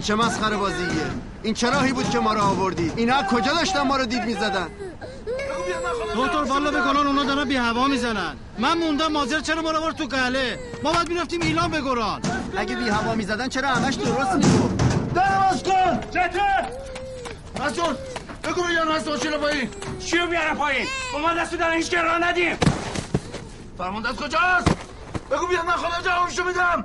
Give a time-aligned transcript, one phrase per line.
[0.00, 0.86] این چه مسخره بازیه؟
[1.42, 4.68] این چه راهی بود که ما رو آوردید؟ اینا کجا داشتن ما رو دید می‌زدن؟
[6.16, 8.36] دکتر والا بگلان اونا دارن بی هوا می‌زنن.
[8.58, 12.20] من موندم مازر چرا ما رو تو قله ما باید می‌رفتیم ایلان بگران
[12.56, 16.40] اگه بی هوا می‌زدن چرا همش درست می‌گفت؟ در باز کن چته
[17.60, 17.98] مسعود
[18.44, 19.68] بگو بیان مسعود چرا پایین؟
[19.98, 22.56] چیو بیاره پایین؟ با ما دستو دارن هیچ راه ندیم.
[23.78, 24.68] فرمانده کجاست؟
[25.30, 26.84] بگو بیان من خدا جوابشو میدم.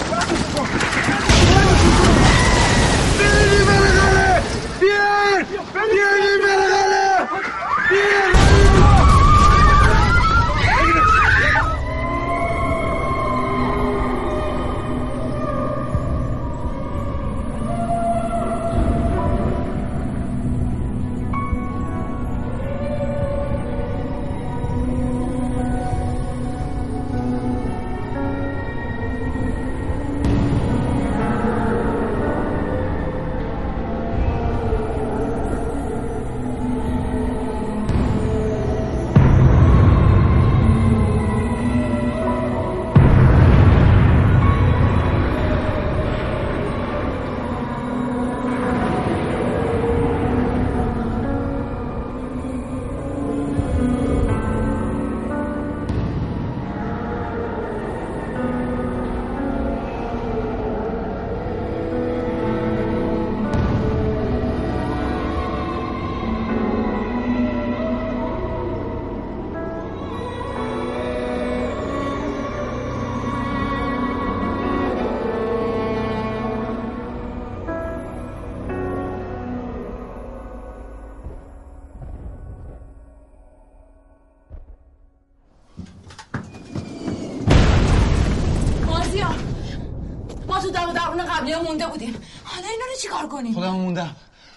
[93.41, 94.15] کنیم خودم موندم.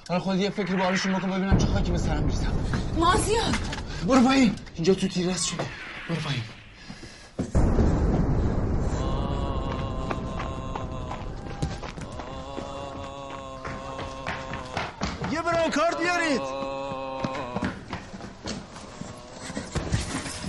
[0.08, 2.52] حالا خود یه فکر به حالشون بکن ببینم چه خاکی به سرم میریزم.
[2.98, 3.54] مازیار!
[4.08, 4.54] برو پایین.
[4.74, 5.64] اینجا تو تیرس شده.
[6.08, 6.42] برو پایین.
[15.32, 16.40] یه برانکارد بیارید.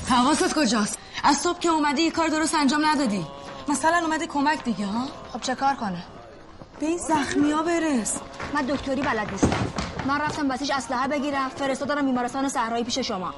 [0.10, 3.26] حواست کجاست؟ از صبح که اومدی یه کار درست انجام ندادی.
[3.68, 6.04] مثلا اومده کمک دیگه ها؟ خب چه کار کنه؟
[6.80, 8.20] به این زخمی ها برس.
[8.54, 9.68] من دکتری بلد نیستم.
[10.08, 13.34] من رفتم بسیج اسلحه بگیرم فرستادم بیمارستان صحرایی پیش شما.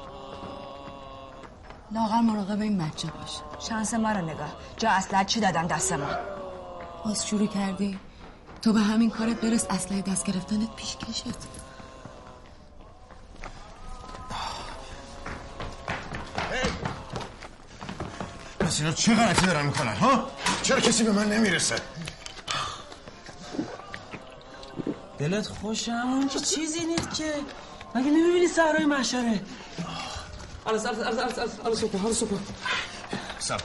[1.92, 3.40] لاغر مراقب این بچه باش.
[3.68, 4.52] شانس ما رو نگاه.
[4.76, 6.06] جا اسلحه چی دادن دست ما؟
[7.04, 7.98] باز شروع کردی؟
[8.62, 11.24] تو به همین کارت برس اسلحه دست گرفتنت پیش کشت.
[18.60, 20.26] پس اینا چه غلطی دارن می‌کنن ها؟
[20.62, 21.76] چرا کسی به من نمی‌رسه؟
[25.18, 27.32] دلت خوشه اون که چیزی نیست که؟
[27.94, 29.40] مگه نمی‌بینی صحرای محشره؟
[30.66, 32.38] الان الان الان الان الان صبح الان صبح
[33.38, 33.60] سب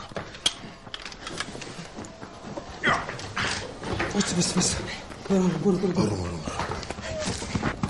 [4.15, 4.75] بس بس بس.
[5.29, 6.15] برو برو برو برو.
[6.15, 6.39] برو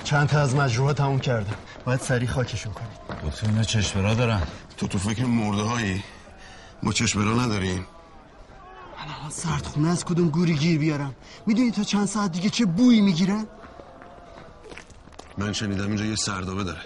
[0.04, 1.56] چند تا از مجروحا تموم کردم
[1.86, 4.42] باید سریع خاکشون کنید دکتر اینا چشم را دارن.
[4.78, 6.04] تو تو فکر مرده هایی؟
[6.84, 7.88] ما چشم را نداریم.
[9.10, 13.46] الان سردخونه از کدوم گوری گیر بیارم؟ می‌دونی تا چند ساعت دیگه چه بویی می‌گیره؟
[15.38, 16.82] من شنیدم اینجا یه سردابه داره.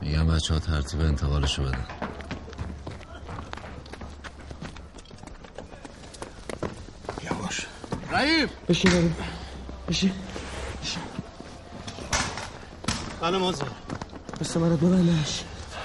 [0.00, 1.86] میگم بچه ها ترتیب انتقالشو بدن.
[7.24, 7.66] یواش.
[8.10, 8.48] رحیم!
[8.68, 9.16] بشین بریم
[9.88, 10.12] بشین.
[13.20, 13.70] بله مازیار
[14.40, 15.44] بسته برات ببندش.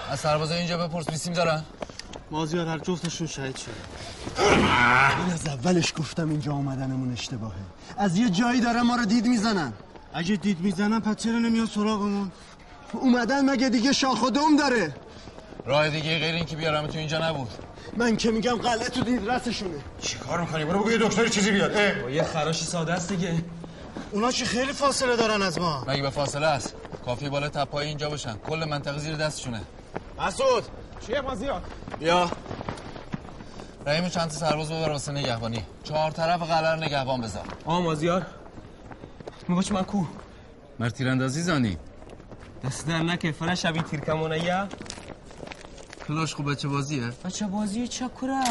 [0.09, 1.63] از سربازا اینجا بپرس میسیم دارن.
[2.31, 3.73] مازیار هر جفتشون شهید شده.
[4.57, 7.55] من از اولش گفتم اینجا آمدنمون اشتباهه.
[7.97, 9.73] از یه جایی دارن ما رو دید می‌زنن.
[10.13, 12.31] اگه دید می‌زنن پس چرا نمیان سراغمون؟
[12.93, 14.95] اومدن مگه دیگه شاخ و دم داره؟
[15.65, 17.49] راه دیگه غیر این که بیارم تو اینجا نبود.
[17.97, 19.77] من که میگم غلط تو دید رسشونه.
[20.01, 21.71] چی کار می‌کنی؟ برو بگو یه دکتر چیزی بیاد.
[21.75, 22.11] اه.
[22.11, 23.43] یه خراش ساده است دیگه.
[24.11, 25.85] اونا چی خیلی فاصله دارن از ما.
[25.87, 26.75] مگه به فاصله است؟
[27.05, 28.35] کافی بالا تپای اینجا باشن.
[28.47, 29.61] کل منطقه زیر دستشونه.
[30.19, 30.63] مسعود.
[31.07, 31.61] چیه مازیار
[31.99, 32.29] بیا.
[33.85, 35.63] رحیم چند تا سرباز ببر واسه نگهبانی.
[35.83, 37.45] چهار طرف قلعه نگهبان بذار.
[37.65, 38.25] آ مازیار
[39.47, 40.05] میباش من کو
[40.79, 41.77] مر تیراندازی زانی.
[42.63, 44.67] دست در نکه فرا شبیه تیرکمونه یا
[46.07, 48.43] کلاش خوب بچه بازیه؟ بچه بازی چکره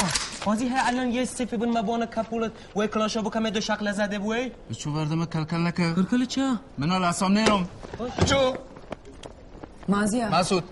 [0.45, 2.53] بازی ها الان یه سیفی بون مبانه کپولت.
[2.77, 5.95] و کلاشا بکمه دو شکل زده بوی چو وردم کلکل نکه.
[5.95, 7.69] کرکل چه؟ منال اسام نیرم.
[8.27, 8.55] چو.
[9.89, 10.29] مازیار.
[10.29, 10.65] مسعود.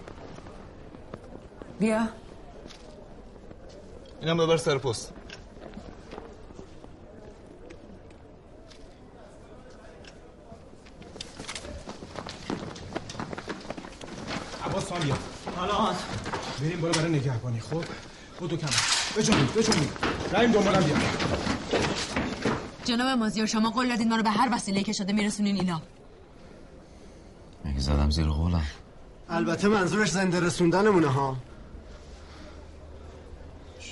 [1.80, 2.08] بیا.
[4.20, 5.12] اینم ببر سر پست.
[14.64, 15.14] عباس سامیا
[15.56, 15.94] حالا
[16.60, 17.84] بریم بالا برای نگهبانی خب؟
[18.40, 18.66] بودو کم
[19.16, 19.90] بجنبید بجنبید
[20.32, 20.96] رحیم دنبالم بیا.
[22.84, 25.82] جناب مازیار شما قول دادین ما رو به هر وسیله که شده میرسونین اینا.
[27.64, 28.64] مگه زدم زیر قولم؟
[29.28, 31.36] البته منظورش زنده رسوندنمونه ها.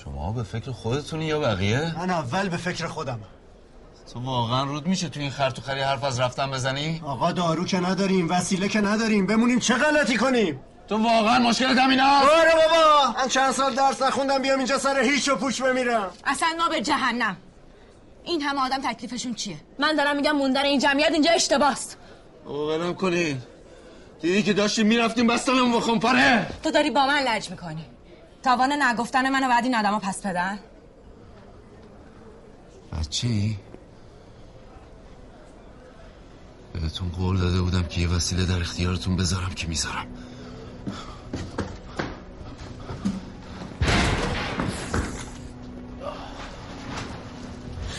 [0.04, 3.20] شما به فکر خودتونی یا بقیه؟ من اول به فکر خودم.
[4.12, 8.30] تو واقعا رود میشه تو این خرطوخری حرف از رفتن بزنی؟ آقا دارو که نداریم
[8.30, 13.52] وسیله که نداریم بمونیم چه غلطی کنیم؟ تو واقعا مشکل همینا آره بابا من چند
[13.52, 16.10] سال درس نخوندم بیام اینجا سر هیچ و پوچ بمیرم.
[16.24, 17.36] اصلا ما به جهنم.
[18.24, 21.96] این همه آدم تکلیفشون چیه؟ من دارم میگم موندن این جمعیت اینجا اشتباست.
[22.46, 23.42] ولم کنین.
[24.22, 27.84] دیدی که داشتیم می‌رفتیم بستمون با خمپاره تو داری با من لج می‌کنی.
[28.44, 30.58] تاوان نگفتن منو بعد این آدما پس بدن؟
[32.92, 33.56] بچه ای؟
[36.72, 40.06] بهتون قول داده بودم که یه وسیله در اختیارتون بذارم که می‌ذارم.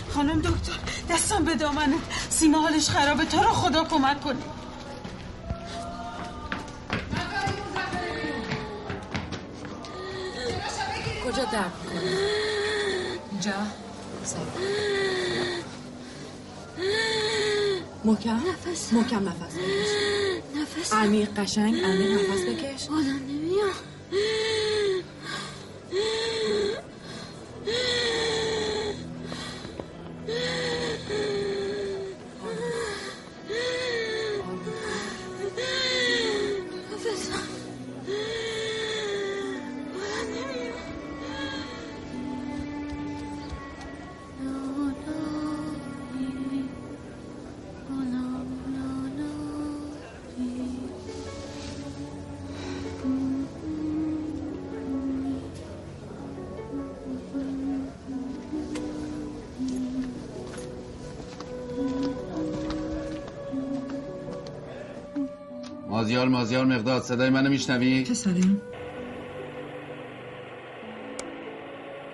[0.09, 1.95] خانم دکتر دستم به دامنه.
[2.29, 3.25] سیما حالش خرابه.
[3.25, 4.43] تو رو خدا کمک کنی.
[11.35, 12.11] کجا درد می‌کنه
[13.31, 13.51] اینجا؟
[18.05, 18.93] محکم؟ نفس.
[18.93, 19.89] محکم نفس بکش.
[20.55, 20.93] نفس.
[20.93, 22.89] عمیق قشنگ عمیق نفس بکش.
[22.89, 23.69] آدم نمیام
[66.35, 68.61] مازیار مقداد صدای منو میشنوی؟ پسرم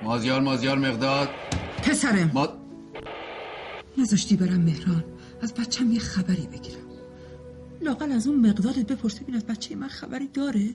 [0.03, 1.29] مازیار مازیار مقداد.
[1.83, 2.31] پسرم.
[2.33, 2.47] ما...
[3.97, 5.03] نذاشتی برم مهران.
[5.41, 6.81] از بچم یه خبری بگیرم.
[7.81, 10.69] لاقل از اون مقدارت بپرس ببین از بچه من خبری داره.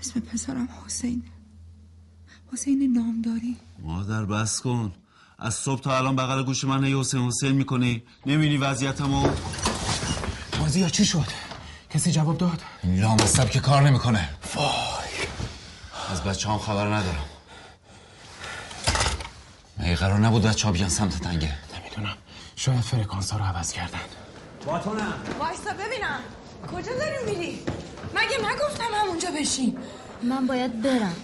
[0.00, 1.22] اسم پسرم حسینه
[2.52, 3.56] حسین نامداری.
[3.82, 4.92] مادر بس کن.
[5.38, 8.02] از صبح تا الان بغل گوش من هی حسین حسین می‌کنی.
[8.26, 9.28] نمی‌بینی وضعیتمو؟
[10.60, 11.47] مازیار چی شد؟
[11.90, 14.28] کسی جواب داد؟ این لامصب که کار نمی‌کنه.
[14.54, 14.68] وای.
[16.10, 17.24] از بچه هم خبر ندارم.
[19.78, 22.16] مگه قرار نبود بچه ها بیان سمت تنگه نمی‌دونم.
[22.56, 23.98] شاید فرکانس ها رو عوض کردن.
[24.66, 26.20] وایسا ببینم.
[26.72, 27.60] کجا داری میری؟
[28.14, 29.78] مگه نگفتم همونجا بشین
[30.22, 31.16] من باید برم.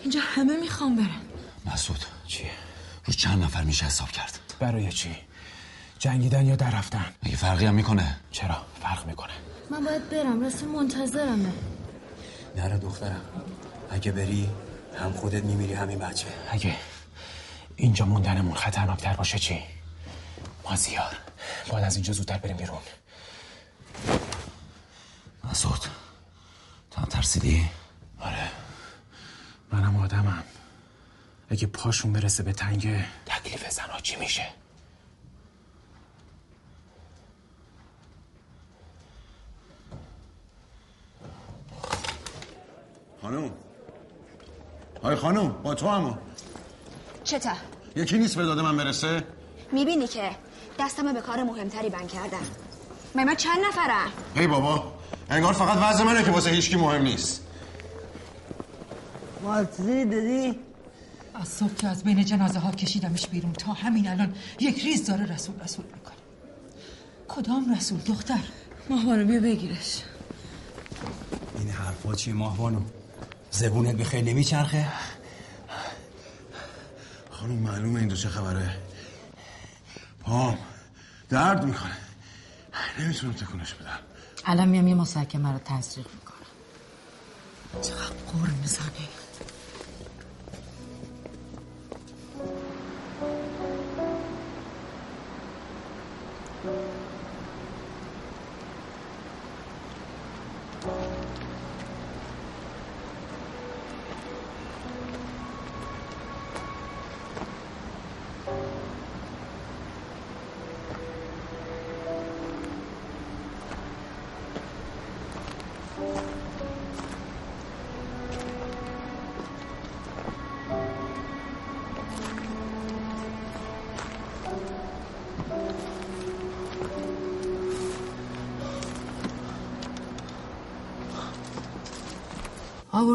[0.00, 1.20] اینجا همه می‌خوام برم
[1.72, 2.04] مسعود.
[2.26, 2.50] چیه؟
[3.04, 4.38] رو چند نفر میشه حساب کرد.
[4.60, 5.16] برای چی؟
[5.98, 9.32] جنگیدن یا در رفتن مگه فرقی هم می‌کنه؟ چرا؟ فرق می‌کنه.
[9.72, 10.44] من باید برم.
[10.44, 11.52] رسول منتظرمه.
[12.56, 13.20] نره دخترم.
[13.90, 14.48] اگه بری
[14.98, 16.26] هم خودت میمیری همین بچه.
[16.50, 16.76] اگه
[17.76, 19.62] اینجا موندنمون خطرناکتر باشه چی؟
[20.64, 21.16] مازیار
[21.68, 22.78] باید از اینجا زودتر بریم بیرون.
[25.44, 25.80] مسعود
[26.90, 27.70] تو هم ترسیدی؟
[28.20, 28.50] آره.
[29.72, 30.42] منم آدمم.
[31.50, 34.46] اگه پاشون برسه به تنگه تکلیف زنها چی میشه؟
[43.32, 43.50] خانم
[45.02, 46.18] آی خانم با تو همون
[47.24, 47.52] چته؟
[47.96, 49.24] یکی نیست به داد من برسه؟
[49.72, 50.30] می‌بینی که
[50.78, 52.42] دستم به کار مهمتری بند کردم.
[53.14, 54.92] من چند نفرم؟ ای بابا
[55.30, 57.46] انگار فقط وضع منه که واسه هیچکی مهم نیست.
[59.42, 60.58] مالتزی دادی؟
[61.34, 65.34] از صبح که از بین جنازه ها کشیدمش بیرون تا همین الان یک ریز داره
[65.34, 66.16] رسول رسول می‌کنه.
[67.28, 68.40] کدام رسول دختر؟
[68.90, 70.02] ماهوانو بیا بگیرش.
[71.58, 72.80] این حرفا چی ماهوانو؟
[73.52, 74.88] زبونت به خیلی نمیچرخه؟
[77.30, 78.76] خانم معلومه این دو چه خبره.
[80.20, 80.58] پام
[81.28, 81.96] درد می‌کنه.
[82.98, 83.98] نمی‌تونم تکونش بدم.
[84.44, 87.82] الان میام یه مسکمه رو تزریق می‌کنم.
[87.82, 89.08] چقدر قور می‌زنی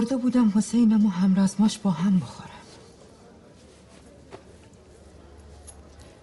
[0.08, 2.50] آورده بودم حسینم و همرزماش با هم بخورن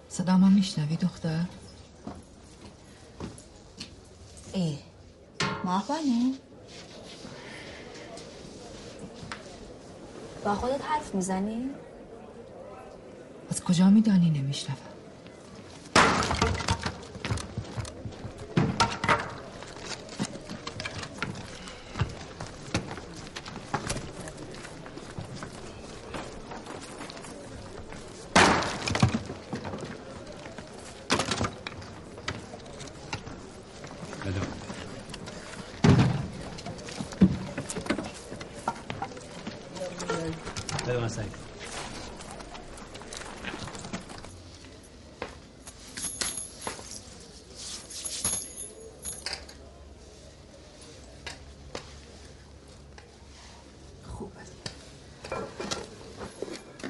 [0.09, 1.45] صدامو میشنوی دختر؟
[4.53, 4.77] ای
[5.63, 6.33] ماهبانو
[10.45, 11.69] با خودت حرف می‌زنی؟
[13.49, 14.94] از کجا میدانی نمیشنوم
[41.05, 41.45] من سعید.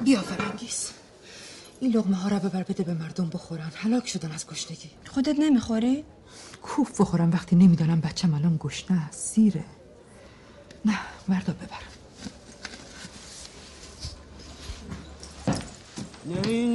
[0.03, 0.91] بیا فرنگیز
[1.79, 3.71] این لغمه ها رو ببر بده به مردم بخورن.
[3.75, 6.03] هلاک شدن از گشنگی خودت نمی‌خوری؟
[6.61, 9.33] کوف بخورم وقتی نمی‌دانم بچم الان گشنه است.
[9.33, 9.63] سیره.
[10.85, 11.94] نه مردا ببر
[16.27, 16.74] Yeah.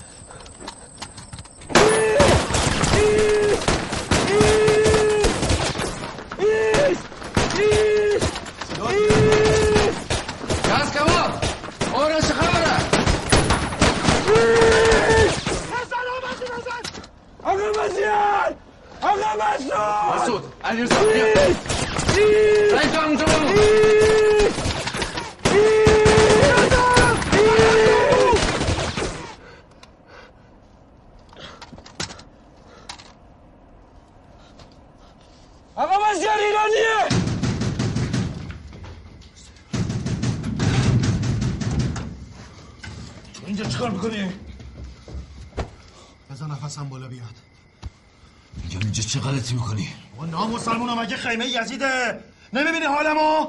[49.11, 49.87] چه غلطی می‌کنی؟
[50.19, 52.23] و نامسلمونم مگه خیمه یزیده.
[52.53, 53.47] نمی‌بینی حالمو؟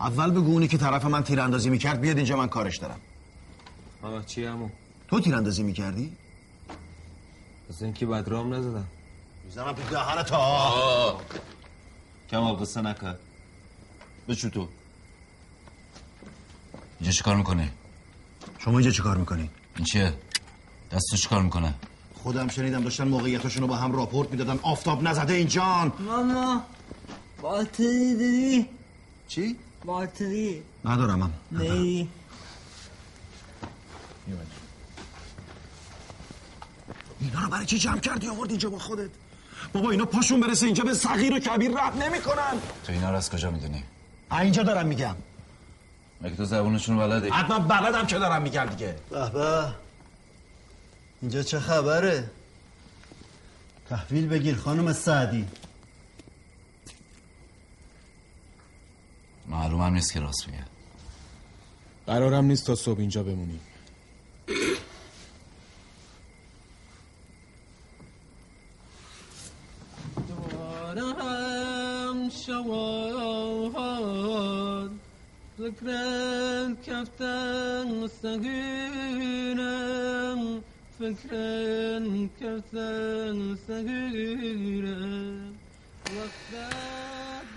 [0.00, 3.00] اول بگو اونی که طرف من تیراندازی می‌کرد بیاد اینجا من کارش دارم.
[4.02, 4.70] آقا چی همون؟
[5.08, 6.16] تو تیراندازی می‌کردی؟
[7.70, 8.86] از اینکه بد رام نزدم.
[9.44, 11.20] می‌زنم تو تا
[12.30, 13.14] کم قصه نکن.
[14.28, 14.68] بچو تو.
[17.00, 17.72] اینجا چی کار می‌کنه؟
[18.64, 20.12] شما اینجا چی کار می‌کنی؟ این چیه؟
[20.90, 21.74] دستو چی کار می‌کنه؟
[22.14, 26.62] خودم شنیدم داشتن موقعیتاشون رو با هم راپورت می‌دادن آفتاب نزده این جان ماما
[27.42, 28.66] باتری داری؟
[29.28, 32.08] چی؟ باتری ندارم هم نیی
[37.20, 39.10] اینا رو برای چی جمع کردی آورد اینجا با خودت
[39.72, 42.54] بابا اینا پاشون برسه اینجا به صغیر و کبیر رحم نمی‌کنن
[42.86, 43.84] تو اینا رو از کجا می‌دونی؟
[44.32, 45.14] اینجا دارم میگم
[46.20, 48.96] مگه تو زبونشون بلدی؟ حتما بلدم که دارم میگم دیگه.
[49.10, 49.66] به به.
[51.22, 52.30] اینجا چه خبره؟
[53.88, 55.48] تحویل بگیر خانم سعدی.
[59.48, 60.64] معلومم نیست که راست میگه.
[62.06, 63.60] قرارم نیست تا صبح اینجا بمونی.
[70.94, 73.74] دارم شواد
[75.63, 79.59] فکرت کفتن سگیرم
[80.99, 82.07] فکرت
[82.41, 85.53] کفتن سگیرم
[86.15, 86.51] وقت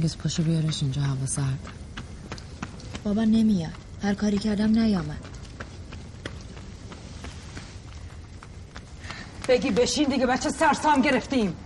[0.00, 1.68] برنگز پاشو بیارش اینجا هوا سرد.
[3.04, 3.72] بابا نمیاد.
[4.02, 5.24] هر کاری کردم نیامد.
[9.48, 11.56] بگی بشین دیگه بچه سرسام گرفتیم.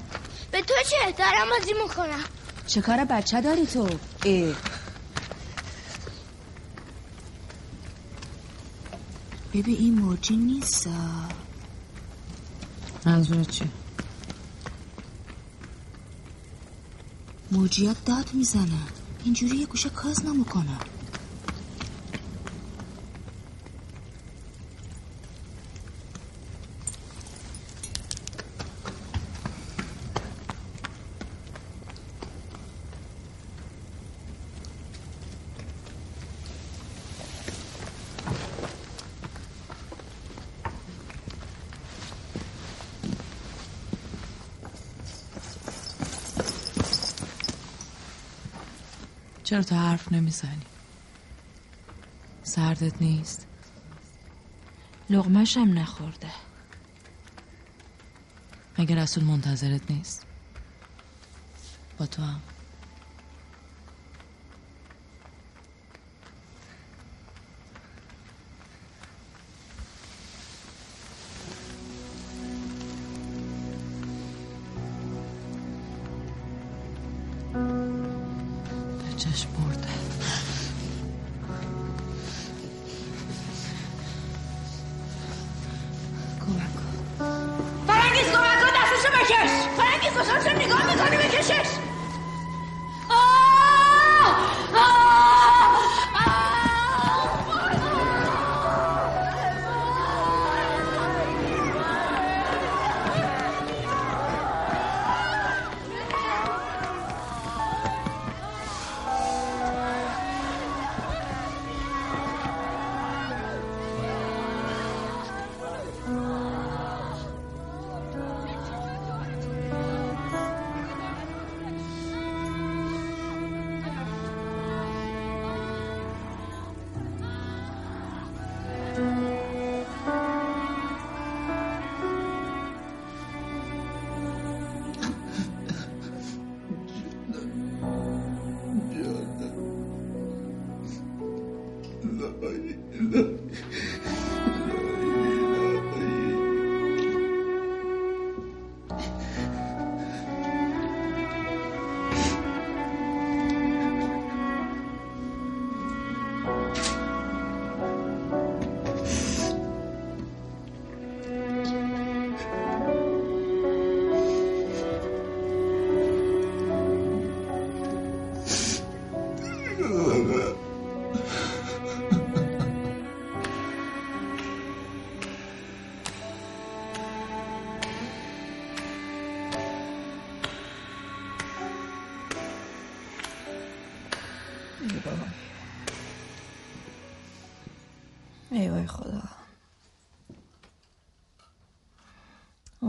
[0.51, 2.25] به تو چه دارم بازی می‌کنم؟
[2.67, 3.89] چه کار بچه داری تو؟
[4.25, 4.55] ای.
[9.55, 10.89] ببین این موجی نیست
[13.07, 13.71] منظورت چی؟
[17.55, 18.89] موجیات داد می‌زنن
[19.25, 20.81] اینجوری یه گوشه کاز نمی‌کنن
[49.55, 50.67] چرا تو حرف نمی‌زنی؟
[52.43, 53.47] سردت نیست؟
[55.11, 56.31] لغمشم نخورده
[58.79, 60.27] مگه رسول منتظرت نیست؟
[61.99, 62.41] با تو هم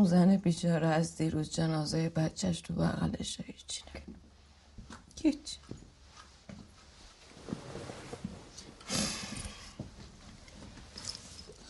[0.05, 4.03] اون زن بیچاره از دیروز جنازه بچهش تو بغلش هیچی نگه.
[5.21, 5.57] هیچ.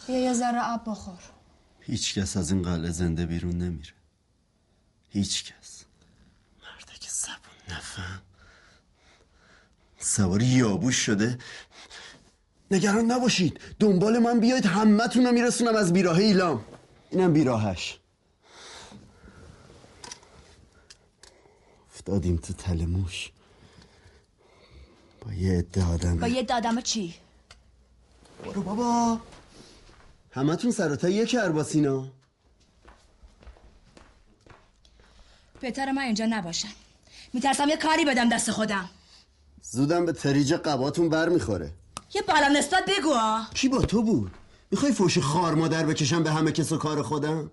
[0.07, 1.19] بیا یه ذره آب بخور.
[1.79, 3.93] هیچ کس از این قلعه زنده بیرون نمیره.
[5.09, 5.83] هیچ کس.
[6.63, 8.21] مرده که زبون نفهم.
[9.99, 11.37] سواری یابوش شده.
[12.71, 13.59] نگران نباشید.
[13.79, 14.65] دنبال من بیاید.
[14.65, 16.65] همتون رو میرسونم از بیراه ایلام.
[17.11, 17.99] اینم بیراهش.
[22.07, 23.31] افتادیم تو تل موش
[25.21, 27.15] با یه عده آدم با یه دادم چی؟
[28.43, 29.19] برو بابا
[30.31, 32.07] همتون سر یک کرباسینا
[35.61, 36.67] بهتر من اینجا نباشم
[37.33, 38.89] میترسم یه کاری بدم دست خودم
[39.61, 41.71] زودم به تریج قباتون بر می‌خوره
[42.13, 43.15] یه بالا نسبت بگو.
[43.53, 44.31] کی با تو بود؟
[44.71, 47.51] می‌خوای فوش خار مادر بکشم به همه کس و کار خودم؟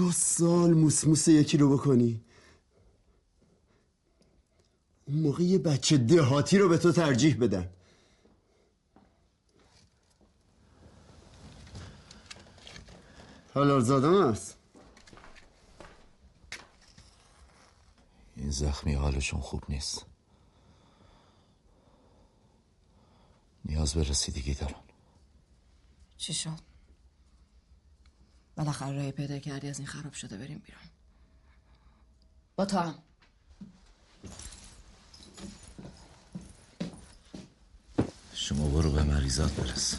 [0.00, 2.24] دو سال موسموس یکی رو بکنی.
[5.06, 7.70] اون موقع یه بچه دهاتی رو به تو ترجیح بدن.
[13.54, 14.58] حلال زادم است
[18.36, 20.06] این زخمی حالشون خوب نیست.
[23.64, 24.80] نیاز به رسیدگی دارن.
[26.16, 26.69] چی شد؟
[28.60, 30.82] بالاخره رای پیدا کردی از این خراب شده بریم بیرون.
[32.56, 32.94] با تو هم.
[38.34, 39.98] شما برو به مریضات برس.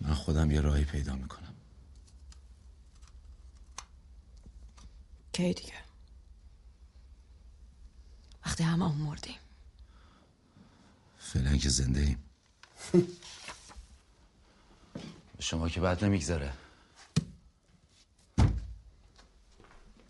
[0.00, 1.54] من خودم یه راهی پیدا می‌کنم.
[5.32, 5.74] کی دیگه؟
[8.46, 9.38] وقتی همه هم مردیم.
[11.18, 12.18] فعلا که زنده ایم.
[15.40, 16.52] شما که بعد نمیگذره.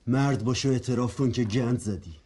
[0.07, 2.21] مرد باش و اعتراف کن که گند زدی.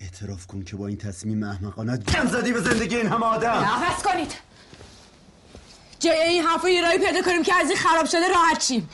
[0.00, 3.50] اعتراف کن که با این تصمیم احمقانه گند زدی به زندگی این همه آدم.
[3.50, 4.34] نفس کنید.
[5.98, 8.90] جای این حرفا یه راهی پیدا کنیم که از این خراب شده راحت شیم.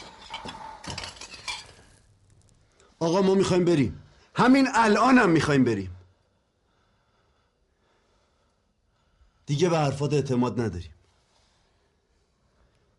[2.99, 4.03] آقا ما می‌خوایم بریم.
[4.35, 5.97] همین الان هم می‌خوایم بریم.
[9.47, 10.95] دیگه به حرفات اعتماد نداریم.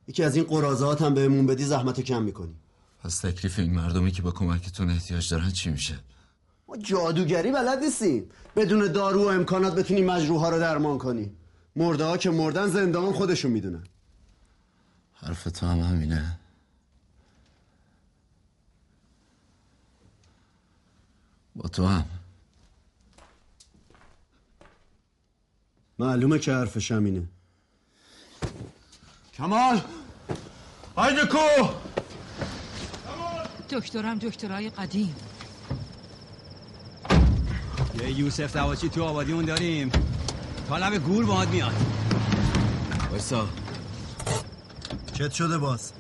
[0.07, 2.59] یکی از این قرازات هم بهمون بدی زحمت کم می‌کنیم
[3.03, 5.99] پس تکلیف این مردمی که با کمکتون احتیاج دارن چی میشه؟
[6.67, 8.29] ما جادوگری بلد نیستیم.
[8.55, 11.37] بدون دارو و امکانات بتونیم مجروحها رو درمان کنیم
[11.75, 13.83] مرده ها که مردن زنده هم خودشون می‌دونن.
[15.13, 16.39] حرف تو هم همینه.
[21.55, 22.05] با تو هم.
[25.99, 27.23] معلومه که حرفش همینه.
[29.37, 29.81] کمال!
[30.97, 31.69] haydi کو
[33.69, 35.15] دکترم دکترای قدیم.
[38.01, 39.91] یه یوسف دواچی تو آبادیمون داریم.
[40.69, 41.73] طالب گور باهات میاد.
[43.11, 43.47] وایسا.
[45.13, 45.91] چت شده باز.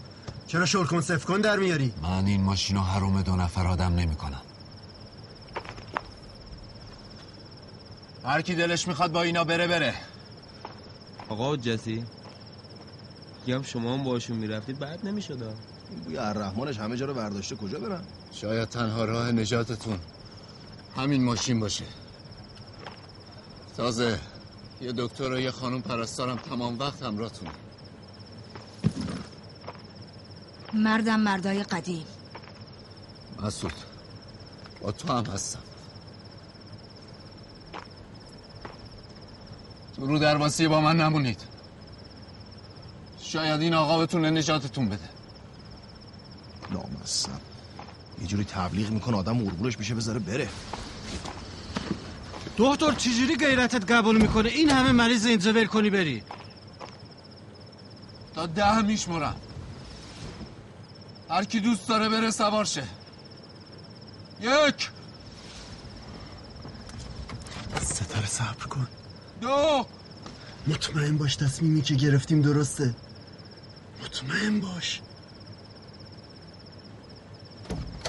[0.47, 4.15] چرا شل سف کن در میاری؟ من این ماشین رو حروم دو نفر آدم نمی
[4.15, 4.41] کنم
[8.25, 9.95] هر کی دلش می‌خواد با اینا بره بره.
[11.29, 12.03] آقا حجتی
[13.53, 15.53] هم شما هم باشون می‌رفتید بعد نمی‌شد
[16.05, 19.99] بوی الرحمنش همه جا رو برداشته کجا برن؟ شاید تنها راه نجاتتون
[20.97, 21.85] همین ماشین باشه.
[23.77, 24.19] تازه
[24.81, 27.51] یه دکتر و یه خانم پرستارم تمام وقت همراهتونه
[30.73, 32.05] مردم مردای قدیم.
[33.43, 33.73] مسعود
[34.81, 35.59] با تو هم هستم.
[39.95, 41.54] تو رو درواسی با من نمونید.
[43.35, 45.09] شاید این آقا بتونه نجاتتون بده.
[46.71, 47.39] نامستم.
[48.21, 50.49] یه جوری تبلیغ می‌کنه آدم مرگولش میشه بذاره بره.
[52.57, 56.23] دکتر چجوری غیرتت قبول می‌کنه؟ این همه مریض اینجا ول کنی بری.
[58.35, 59.35] تا ده میشمرم
[61.29, 62.83] هر کی دوست داره بره سوار شه.
[64.41, 64.89] یک.
[67.81, 68.87] ستاره صبر کن.
[69.41, 69.85] دو.
[70.67, 72.95] مطمئن باش تصمیمی که گرفتیم درسته.
[74.05, 75.01] مطمئن باش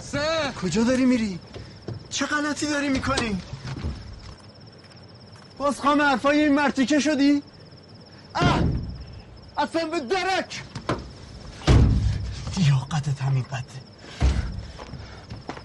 [0.02, 1.38] سه کجا داری میری؟
[2.10, 3.40] چه غلطی داری می‌کنی؟
[5.58, 7.42] باز خام حرفای این مرتیکه شدی؟
[8.34, 8.62] اه
[9.58, 10.62] اصلا به درک
[12.56, 13.64] لیاقتت همین قده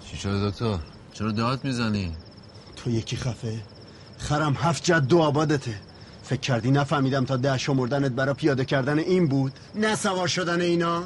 [0.06, 0.80] چی شده دکتر؟
[1.13, 2.15] چرا داد می‌زنی؟
[2.76, 3.62] تو یکی خفه
[4.17, 5.90] خرم هفت جد دو آبادته
[6.32, 11.04] فکر کردی نفهمیدم تا ده شمردنت برا پیاده کردن این بود؟ نه سوار شدن اینا؟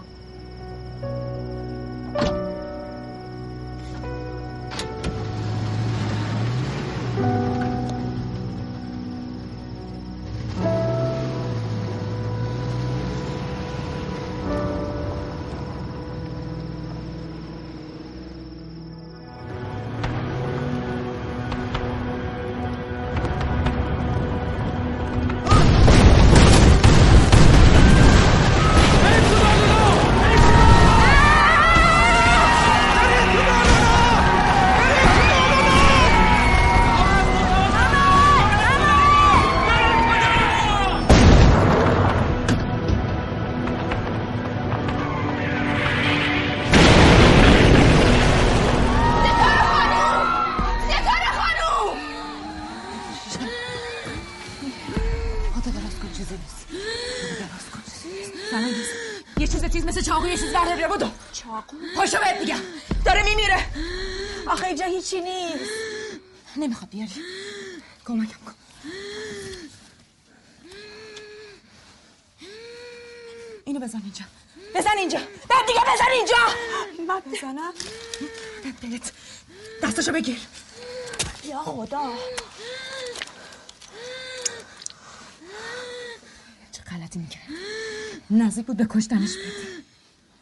[88.65, 89.67] بود به کشتنش بدی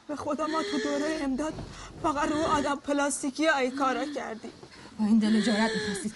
[0.08, 1.54] به خدا ما تو دوره امداد
[2.04, 4.50] فقط رو آدم پلاستیکی ای کارا کردی
[5.00, 6.14] با این دل جارت می‌خواستید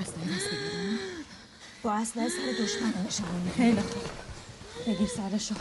[0.00, 0.98] اسلحه دست بگیرم
[1.82, 3.06] با اسلحه سر دشمن.
[3.06, 4.02] نشون خیلی خوب.
[4.86, 5.54] بگیر سرشو.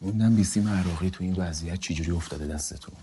[0.00, 2.94] موندم بیسیم عراقی تو این وضعیت چجوری افتاده دستتون.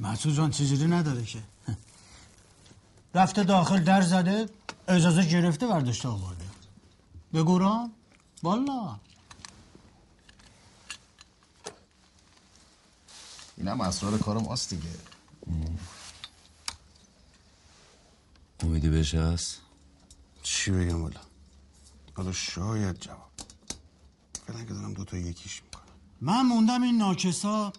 [0.00, 1.42] محسوس جان چجوری نداره که؟
[3.14, 4.48] رفته داخل در زده
[4.88, 6.44] اجازه گرفته برداشته آورده.
[7.34, 7.88] بگو
[8.42, 8.98] والا.
[13.56, 14.90] این هم اسرار کارم آست دیگه.
[18.62, 19.60] امیدی بهش هست؟
[20.42, 21.20] چی بگم والا
[22.14, 23.30] حالا شاید جواب.
[24.46, 25.82] فعلا که دارم دوتا یکیش می‌کنم.
[26.20, 27.72] من موندم این ناکسا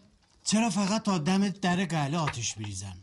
[0.43, 2.95] چرا فقط تا دم در قله آتش بریزن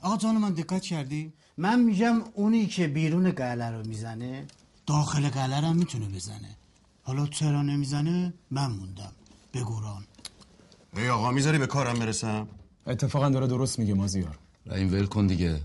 [0.00, 4.46] آقا جان من دقت کردی؟ من میگم اونی که بیرون قله رو می‌زنه
[4.86, 6.56] داخل قله رو هم می‌تونه بزنه.
[7.02, 9.12] حالا چرا نمی‌زنه؟ من موندم.
[9.54, 10.04] بگو رام
[10.96, 12.48] ای آقا می‌ذاری به کارم برسم؟
[12.86, 14.38] اتفاقا داره درست میگه مازیار.
[14.70, 15.62] این ول کن دیگه.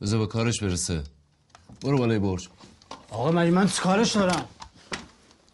[0.00, 1.04] بذار به کارش برسه.
[1.80, 2.48] برو بالای برج.
[3.10, 4.44] آقا مگه من کارش دارم؟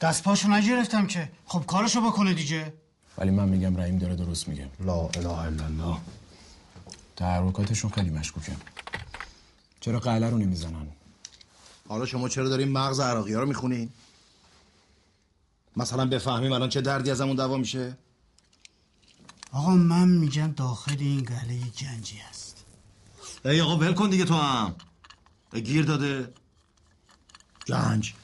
[0.01, 1.33] دست پاشو نگرفتم که.
[1.47, 2.73] خب کارشو بکنه دیگه.
[3.19, 4.69] ولی من میگم رحیم داره درست میگه.
[4.81, 5.97] لا اله الا الله.
[7.17, 8.57] تحرکاتشون خیلی مشکوکه.
[9.81, 10.87] چرا قله رو نمی‌زنن؟
[11.89, 13.89] حالا شما چرا دارین مغز عراقی ها رو می‌خونین؟
[15.77, 17.97] مثلا بفهمیم الان چه دردی ازمون دوا میشه؟
[19.53, 22.65] آقا من میگم داخل این گله یه گنجی هست.
[23.45, 24.75] ای آقا ول کن دیگه تو هم.
[25.61, 26.33] گیر داده
[27.67, 28.15] گنج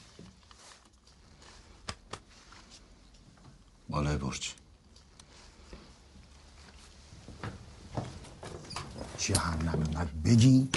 [3.89, 4.53] بالای برج
[9.17, 10.69] چی هم نمی‌دونم بگین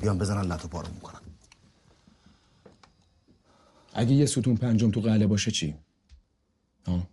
[0.00, 1.20] بیان بزنن لطو پارو می‌کنن
[3.94, 5.74] اگه یه ستون پنجم تو قله باشه چی؟
[6.86, 7.06] ها؟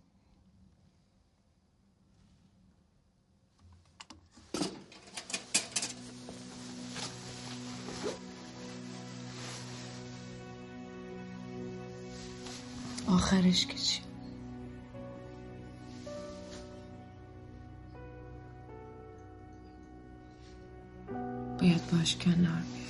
[13.08, 14.00] آخرش که چی؟
[21.60, 22.87] باید باش کنار بیای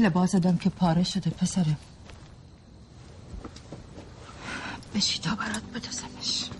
[0.00, 1.76] لباس دم که پاره شده پسرم
[4.94, 6.50] بشی تا برات بدوزمش.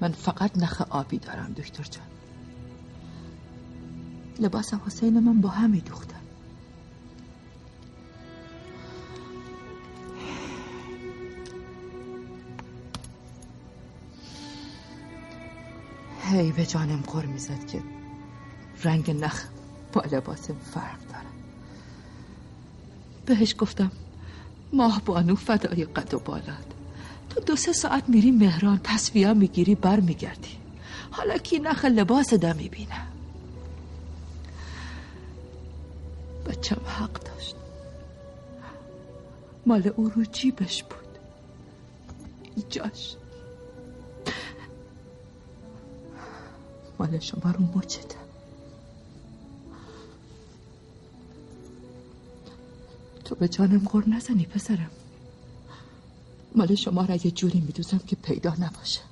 [0.00, 2.06] من فقط نخ آبی دارم دکتر جان.
[4.38, 6.09] لباس حسین من با همه دوختم
[16.52, 17.82] به جانم قر می‌زد که
[18.84, 19.44] رنگ نخ
[19.92, 21.30] با لباسم فرق داره
[23.26, 23.92] بهش گفتم
[24.72, 26.66] ماه بانو فدای قد و بالات.
[27.30, 30.56] تو دو سه ساعت میری مهران تصویه می‌گیری بر میگردی.
[31.10, 33.06] حالا کی نخ لباس دا می‌بینه؟
[36.46, 37.56] بچم حق داشت.
[39.66, 41.18] مال او رو جیبش بود.
[42.56, 43.16] اینجاش
[47.10, 47.80] مال شما رو
[53.24, 54.90] تو به جانم غور نزنی پسرم.
[56.54, 59.09] مال شما را یه جوری میدوزم که پیدا نباشه.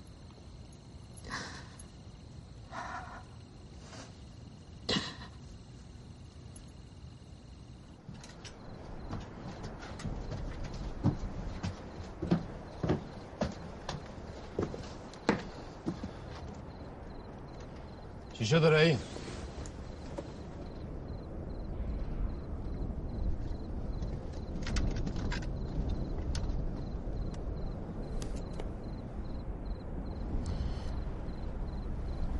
[18.48, 18.98] شده رایی؟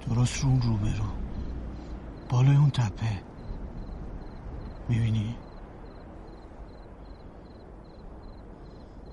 [0.09, 1.04] درست رو اون روبرو
[2.28, 3.22] بالای اون تپه
[4.88, 5.34] می‌بینی؟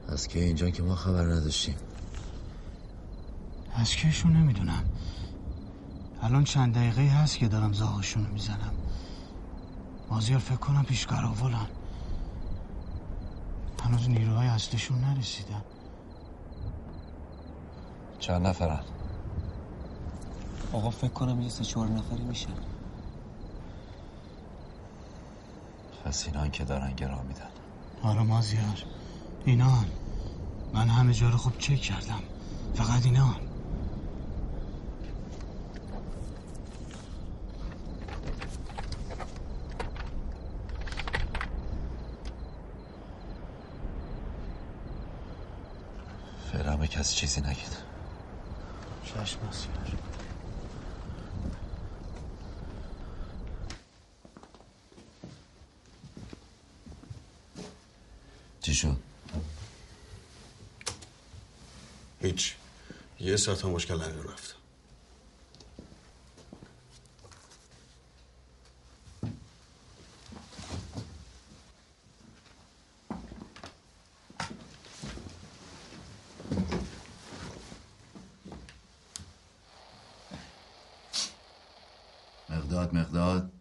[0.07, 1.75] از که اینجا که ما خبر نداشتیم
[3.75, 4.94] از کهشون نمی‌دونم
[6.25, 8.73] الان چند دقیقه هست که دارم زاهاشون رو می‌زنم.
[10.09, 11.67] مازیار فکر کنم پیش قراولن
[13.83, 15.61] هنوز نیروهای اصلشون نرسیدن.
[18.19, 18.79] چند نفرن.
[20.73, 22.53] آقا فکر کنم یه سه چهار نفری میشن.
[26.05, 27.49] پس اینان که دارن گرا میدن.
[28.03, 28.83] آره مازیار.
[29.45, 29.85] اینان
[30.73, 32.19] من همه جا رو خوب چک کردم.
[32.73, 33.35] فقط اینان
[46.51, 47.77] فعلا به کسی چیزی نگید
[49.05, 49.97] چشم مازیار
[58.61, 58.97] چی شد؟
[62.21, 62.55] هیچ.
[63.19, 64.55] یه ساعت هم مشکل نداره رفت
[82.49, 83.51] مقداد مقداد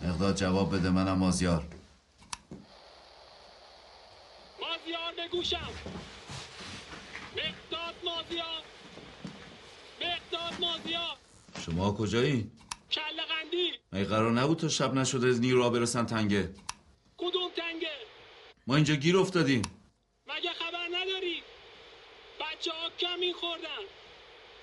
[0.00, 1.64] مقداد جواب بده منم مازیار.
[4.60, 5.72] مازیار به گوشم
[7.36, 8.62] مقداد مازیار.
[10.00, 11.16] مقداد مازیار.
[11.66, 12.50] شما کجایی؟
[12.90, 13.72] کله قندی.
[13.92, 16.54] مگه قرار نبود تا شب نشده از نیروها برسن تنگه؟
[17.16, 17.96] کدوم تنگه؟
[18.66, 19.62] ما اینجا گیر افتادیم.
[20.26, 21.42] مگه خبر نداری؟
[22.40, 23.84] بچه ها کمین خوردن.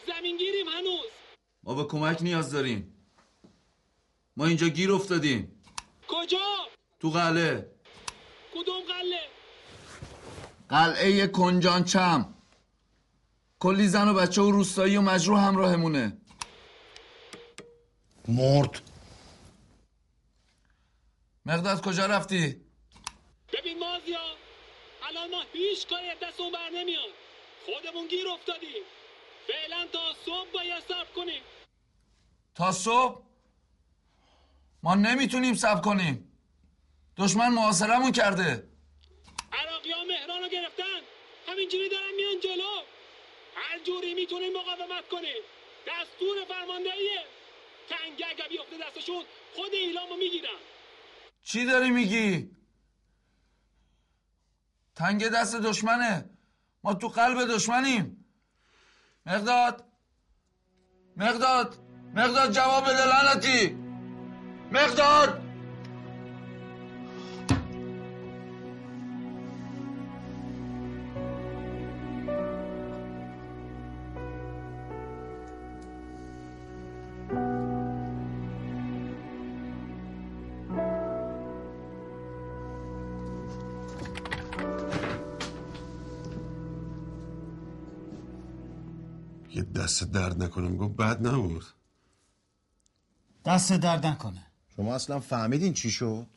[0.08, 1.10] زمین گیریم هنوز.
[1.64, 2.94] ما به کمک نیاز داریم.
[4.38, 5.61] ما اینجا گیر افتادیم.
[7.02, 7.72] تو قلعه.
[8.54, 9.22] کدوم قله
[10.70, 12.34] قلعه کنجان چم.
[13.60, 16.18] کلی زن و بچه و روستایی و مجروح همراهمونه.
[18.28, 18.82] مرد.
[21.46, 22.66] مقداد کجا رفتی؟
[23.54, 24.20] ببین مازیا
[25.04, 27.12] الان ما هیچ کاری از دستمون بر نمیاد.
[27.66, 28.84] خودمون گیر افتادیم.
[29.48, 31.42] فعلا تا صبح باید صبر کنیم.
[32.56, 33.22] تا صبح؟
[34.84, 36.31] ما نمی‌تونیم سب کنیم.
[37.22, 38.64] دشمن محاصرمون کرده.
[39.54, 41.02] عراقی ها مهران رو گرفتن.
[41.48, 42.76] همینجوری دارن میان جلو.
[43.56, 45.42] هر جوری می‌تونیم مقاومت کنیم
[45.88, 47.26] دستور فرماندهیه.
[47.90, 49.24] تنگه اگه بیفته دستشون
[49.56, 50.60] خود ایلامو می‌گیرن.
[51.44, 52.50] چی داری میگی؟
[54.96, 56.30] تنگ دست دشمنه.
[56.84, 58.26] ما تو قلب دشمنیم.
[59.26, 59.86] مقداد.
[61.18, 61.78] مقداد.
[62.16, 63.70] مقداد جواب بده لعنتی.
[64.72, 65.51] مقداد.
[90.02, 90.78] دست درد نکنم.
[90.78, 91.66] گفت بد نبود.
[93.46, 94.46] دست درد نکنه.
[94.76, 96.28] شما اصلا فهمیدین چی شد؟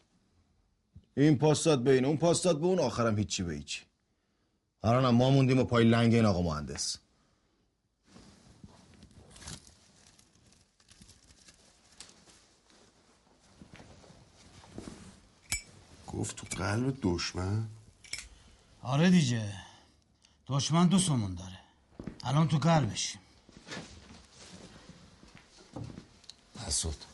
[1.17, 3.83] این پاستاد بین اون پاستاد به اون آخرم هیچی به هیچی.
[4.83, 6.99] الانم ما موندیم و پای لنگ این آقا مهندس.
[16.07, 17.69] گفت تو قلب دشمن؟
[18.83, 19.53] آره دیگه.
[20.47, 21.59] دشمن دو سمون داره.
[22.25, 23.24] الان تو قلبشیم.
[26.67, 27.05] مسعود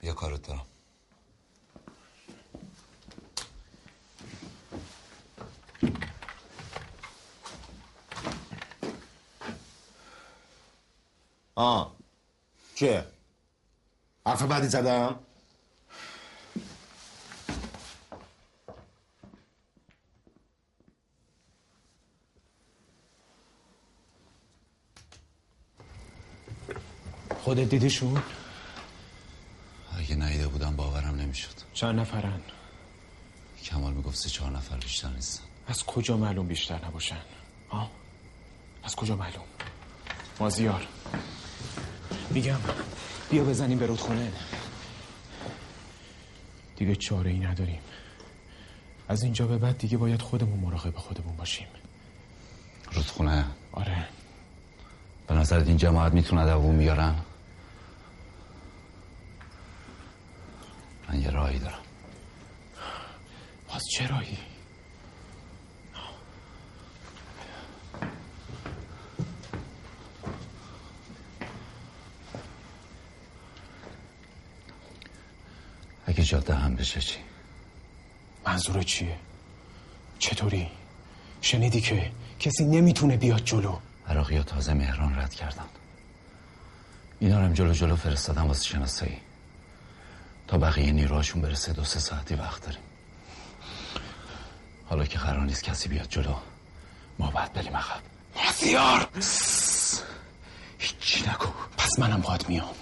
[0.00, 0.66] بیا کارت دارم.
[11.54, 11.94] آه.
[12.74, 13.06] چه
[14.26, 15.18] حرف بعدی زدم؟
[27.44, 28.22] خودت دیدیشون؟
[29.98, 32.40] اگه ندیده بودم باورم نمی‌شد چند نفرن؟
[33.64, 37.20] کمال می‌گفت سه چهار نفر بیشتر نیستن از کجا معلوم بیشتر نباشن؟
[37.70, 37.90] ها؟
[38.84, 39.44] از کجا معلوم؟
[40.40, 40.86] مازیار
[42.30, 42.58] میگم
[43.30, 44.32] بیا بزنیم به رودخونه
[46.76, 47.80] دیگه چاره ای نداریم
[49.08, 51.66] از اینجا به بعد دیگه باید خودمون مراقب خودمون باشیم
[52.92, 54.08] رودخونه آره
[55.26, 57.14] به نظرت این جماعت می‌تونه دووم بیارن
[61.14, 61.78] من یه راهی دارم
[63.68, 64.38] باز چه راهی؟
[76.06, 77.18] اگه جاده هم بشه چی
[78.46, 79.16] منظور چیه؟
[80.18, 80.68] چطوری؟
[81.40, 82.10] شنیدی که
[82.40, 85.64] کسی نمی‌تونه بیاد جلو عراقی ها تازه مهران رد کردن
[87.20, 89.20] اینا رو هم جلو جلو فرستادن واسه شناسایی
[90.48, 92.82] تا بقیه نیروهاشون برسه دو سه ساعتی وقت داریم.
[94.86, 96.34] حالا که قرار نیست کسی بیاد جلو
[97.18, 98.00] ما باید بریم عقب.
[98.36, 99.08] مازیار
[100.78, 101.46] هیچی نگو.
[101.76, 102.74] پس منم باید میام.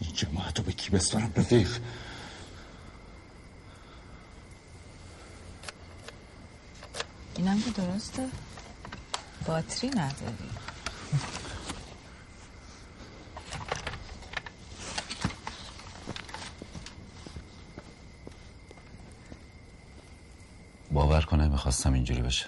[0.00, 1.78] این جماعت رو به کی بسپرم رفیق.
[7.36, 8.28] اینم که درسته.
[9.46, 10.50] باتری نداری.
[21.32, 22.46] کنه می‌خواستم اینجوری بشه.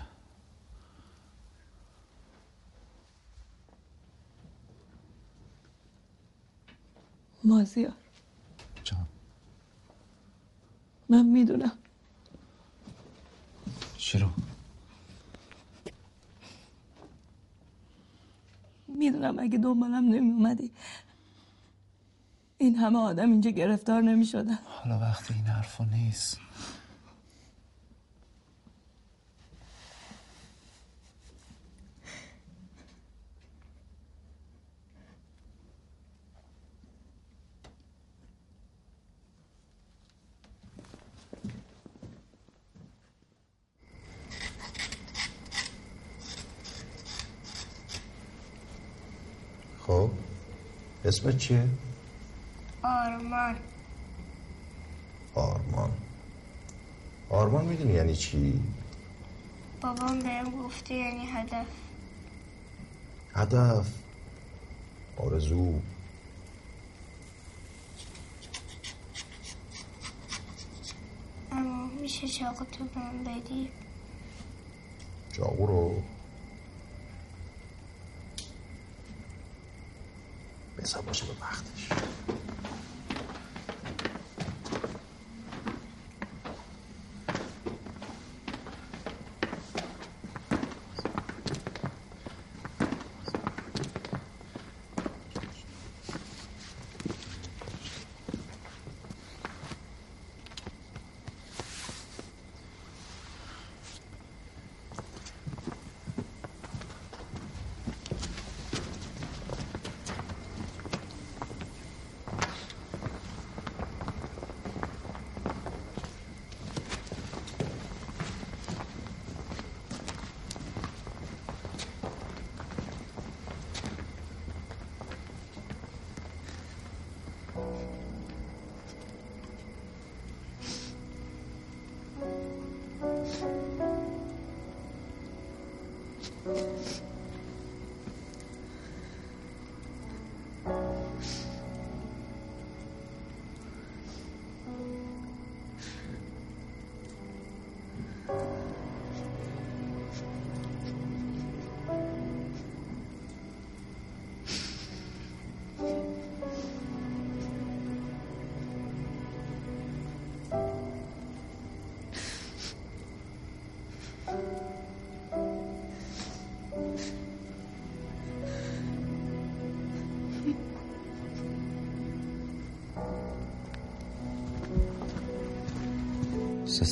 [7.44, 7.92] مازیار.
[8.84, 9.06] جان.
[11.08, 11.72] من می‌دونم.
[13.98, 14.30] شروع.
[18.88, 20.72] می‌دونم اگه دنبالم نمی اومدی
[22.58, 26.43] این همه آدم اینجا گرفتار نمی شدن حالا وقتی این حرفو نیست.
[51.24, 51.68] اسمت چیه؟
[52.82, 53.56] آرمان.
[55.34, 55.90] آرمان.
[57.30, 58.62] آرمان می‌دونی یعنی چی؟
[59.80, 61.66] بابام بهم گفته یعنی هدف.
[63.34, 63.86] هدف.
[65.16, 65.80] آرزو.
[71.52, 73.68] اما میشه چاقو تو بهم بدی؟
[75.32, 76.02] چاقو رو؟
[80.94, 81.98] بذار باشه به وقتش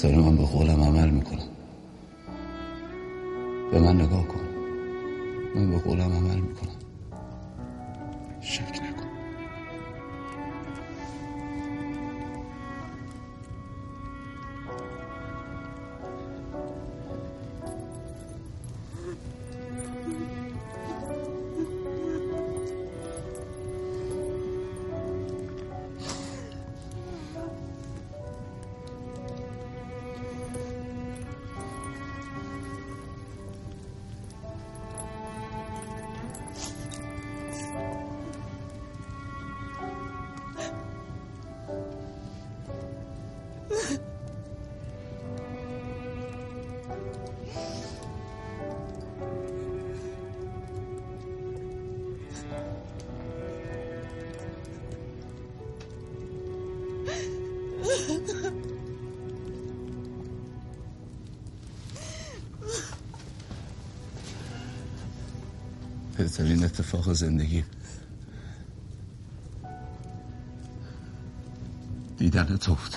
[0.03, 1.49] ستاره من به قولم عمل می‌کنم.
[3.73, 4.41] به من نگاه کن.
[5.55, 6.13] من به قولم
[66.33, 67.65] بهترین اتفاق زندگی.
[72.19, 72.97] دیدن تو بود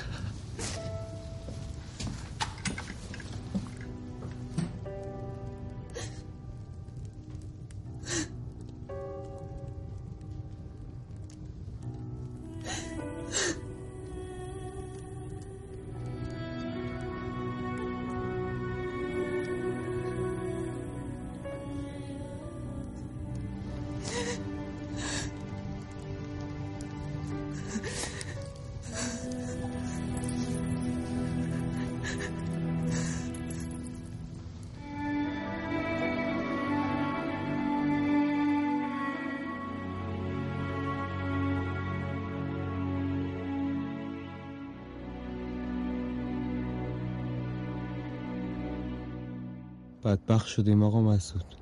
[50.35, 51.55] بدبخت شدیم آقا مسعود.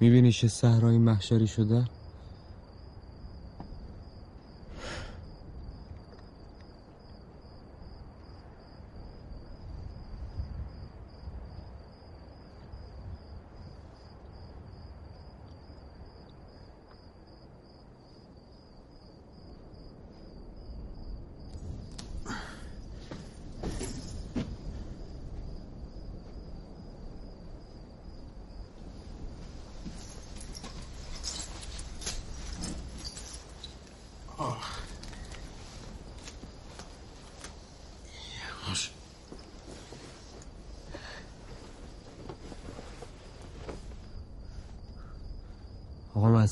[0.00, 1.84] می‌بینی چه صحرای محشری شده؟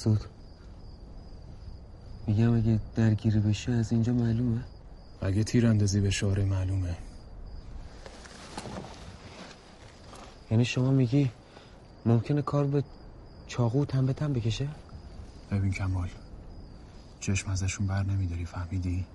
[0.06, 0.24] مسعود
[2.26, 4.64] میگم اگه درگیری بشه از اینجا معلومه؟
[5.22, 6.96] اگه تیر اندازی به شعره معلومه.
[10.50, 11.30] یعنی شما میگی
[12.06, 12.84] ممکنه کار به
[13.46, 14.68] چاقو تن به تن بکشه؟
[15.50, 16.08] ببین کمال
[17.20, 19.06] چشم ازشون بر نمیداری فهمیدی؟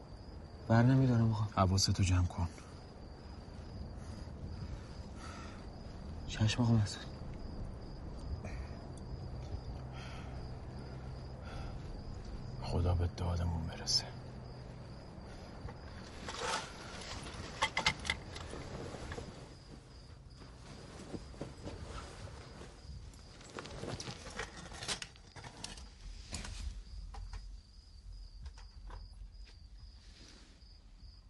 [0.68, 1.44] بر نمیدارم آقا.
[1.56, 2.48] حواستو جمع کن.
[6.28, 7.19] چشم آقا مسعود
[12.72, 14.04] خدا به دادمون برسه.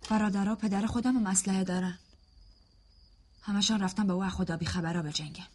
[0.10, 1.98] برادرها پدر خودم هم اسلحه دارن.
[3.42, 5.48] همشان رفتن به او خدا بی خبرها به جنگن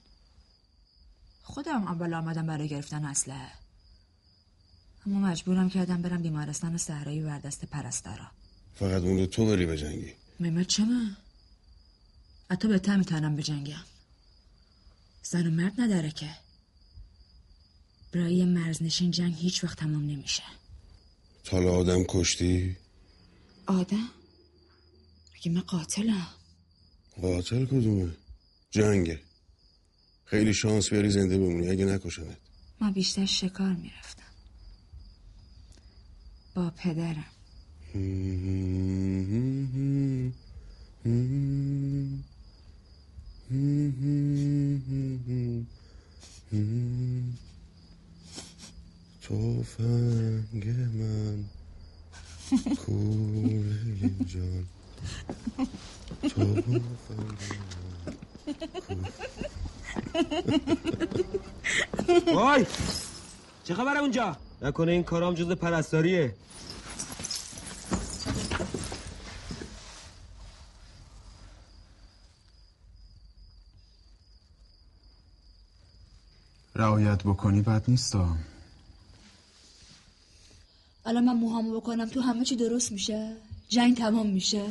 [1.42, 3.63] خودم اول آمدم برای گرفتن اسلحه
[5.06, 8.26] اما مجبورم کردم برم بیمارستان صحرایی بر دست پرستارا.
[8.74, 10.12] فقط اون رو تو بری به جنگی.
[10.40, 11.16] مهمت چه من؟
[12.50, 13.84] حتی بهتر می‌تونم بجنگم
[15.22, 16.30] زن و مرد نداره که.
[18.12, 20.42] برای مرزنشین جنگ هیچ وقت تمام نمیشه.
[21.44, 22.76] تالا آدم کشتی؟
[23.66, 24.08] آدم؟
[25.34, 26.26] مگه من قاتلم؟
[27.22, 28.10] قاتل کدومه؟
[28.70, 29.20] جنگه.
[30.24, 31.68] خیلی شانس بیاری زنده بمونی.
[31.68, 32.36] اگه نکشنت.
[32.80, 34.23] من بیشتر شکار می‌رفتم.
[36.54, 37.24] با پدرم.
[49.22, 51.44] توفنگ من.
[52.86, 54.66] کوله جان.
[56.22, 57.44] توفنگ
[62.34, 62.66] وای!
[63.64, 66.34] چه خبره اونجا؟ نکنه این کارام جز پرستاریه.
[76.74, 78.36] رعایت بکنی بد نیستا.
[81.06, 83.36] الان من موهامو بکنم تو همه چی درست میشه؟
[83.68, 84.62] جنگ تمام میشه؟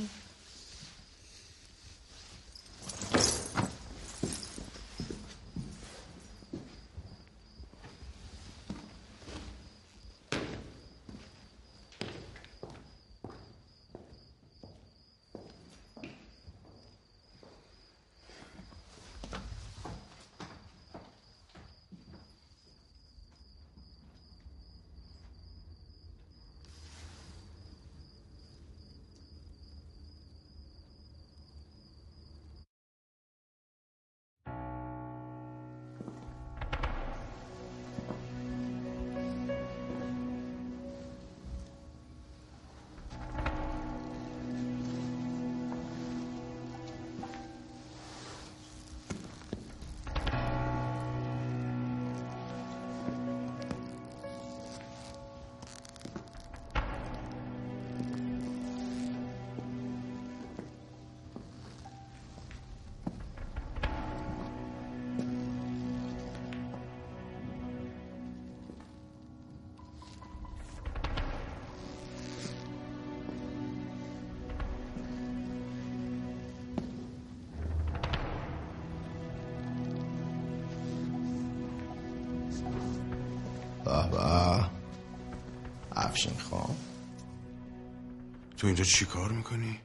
[88.64, 89.80] تو اینجا چی کار می‌کنی؟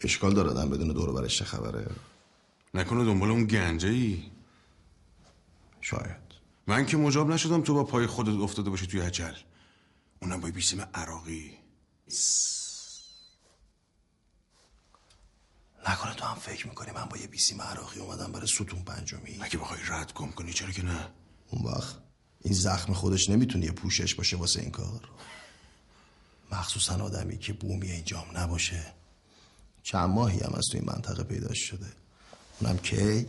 [0.00, 1.90] اشکال داره آدم بدون دور و برش چه خبره؟
[2.74, 4.22] نکنه دنبال اون گنجه ای
[5.80, 6.16] شاید.
[6.66, 9.34] من که مجاب نشدم تو با پای خودت افتاده باشی توی عجل.
[10.22, 11.58] اونم با یه بیسیم عراقی.
[15.88, 19.58] نکنه تو هم فکر می‌کنی من با یه بیسیم عراقی اومدم برای ستون پنجمی؟ اگه
[19.58, 21.08] بخوای رد گم کنی؟ چرا که نه؟
[21.50, 21.96] اون وقت
[22.40, 25.10] این زخم خودش نمی‌تونه یه پوشش باشه واسه این کار.
[26.52, 28.92] مخصوصا آدمی که بومی اینجام نباشه.
[29.82, 31.86] چند ماهی هم از تو این منطقه پیدا شده.
[32.60, 33.26] اونم کی؟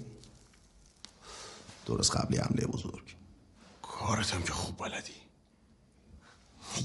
[1.86, 3.16] درست قبلی حمله بزرگ.
[3.82, 5.14] کارت هم که خوب بلدی.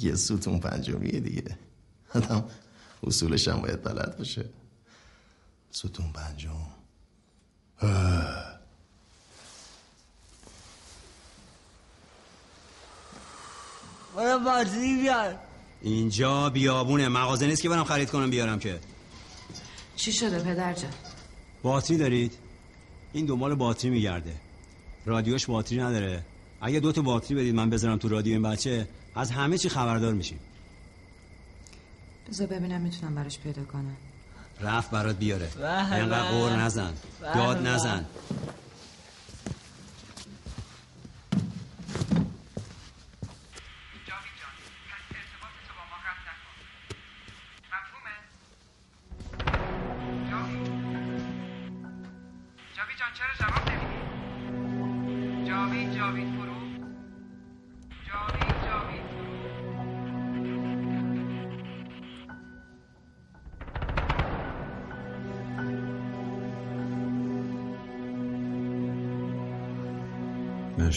[0.00, 1.58] یه ستون پنجمیه دیگه.
[2.14, 2.50] آدم
[3.02, 4.48] اصولش هم باید بلد باشه.
[5.70, 6.66] ستون پنجم.
[14.16, 15.51] برو باتری بیار.
[15.82, 17.08] اینجا بیابونه.
[17.08, 18.78] مغازه نیست که برم خرید کنم بیارم که.
[19.96, 20.90] چی شده پدر جان؟
[21.62, 22.32] باتری دارید؟
[23.12, 24.34] این دنبال باتری میگرده.
[25.06, 26.22] رادیوش باتری نداره.
[26.60, 30.12] اگه دو تا باتری بدید من بذارم تو رادیو این بچه از همه چی خبردار
[30.12, 30.38] میشیم.
[32.28, 33.96] بذار ببینم می‌تونم براش پیدا کنم.
[34.60, 35.48] رفت برات بیاره.
[35.56, 36.30] اینقدر.
[36.30, 36.92] قور نزن.
[37.34, 37.66] داد.
[37.66, 38.06] نزن.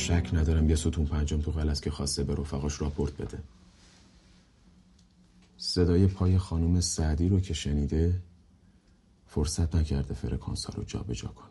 [0.06, 3.40] شک ندارم یه ستون پنجم تو غلط که خواسته به رفقاش راپورت بده.
[5.58, 8.22] صدای پای خانم سعدی رو که شنیده
[9.28, 11.50] فرصت نکرده فرکانس ها رو جابجا کنه.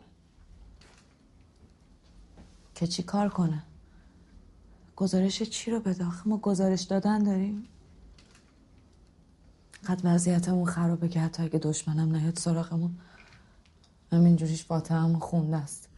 [2.75, 3.63] که چی کار کنه؟
[4.95, 7.63] گزارش چی رو بده؟ ما گزارش دادن داریم.
[9.87, 12.97] قد وضعیتمون خرابه که حتی اگه دشمنم نیاد سراغمون
[14.11, 15.89] همین جوریش فاتحمون خونده است.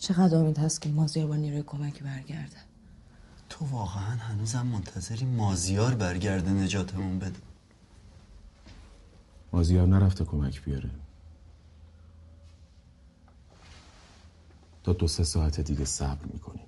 [0.00, 2.56] چقدر امید هست که مازیار با نیروی کمکی برگرده؟
[3.48, 7.38] تو واقعا هنوزم منتظری مازیار برگرده نجاتمون بده.
[9.52, 10.90] مازیار نرفته کمک بیاره.
[14.84, 16.66] تا دو سه ساعت دیگه صبر می‌کنیم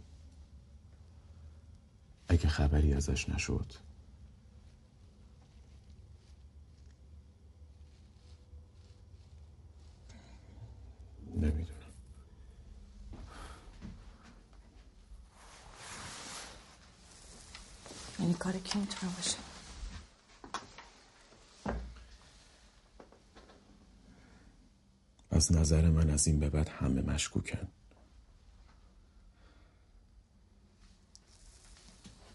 [2.28, 3.72] اگه خبری ازش نشد.
[11.34, 11.71] نمی‌دونم.
[18.20, 19.36] یعنی کار کی می‌تونه باشه.
[25.30, 27.68] از نظر من از این به بعد همه مشکوکن.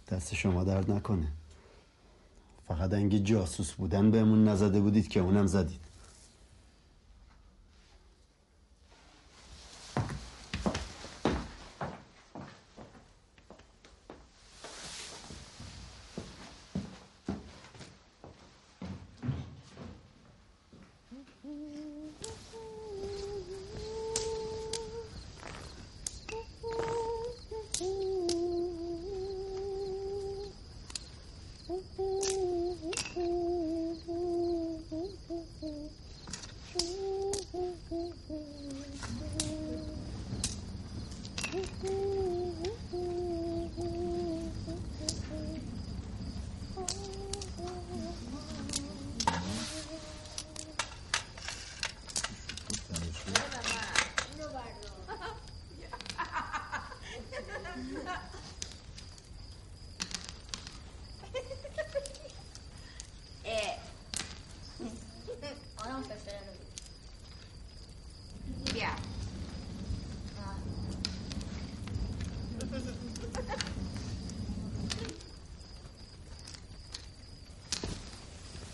[0.08, 1.32] دست شما درد نکنه.
[2.68, 5.88] فقط انگی جاسوس بودن بهمون نزده بودید که اونم زدید
[65.78, 66.40] آدم فشاره
[68.74, 68.88] بیا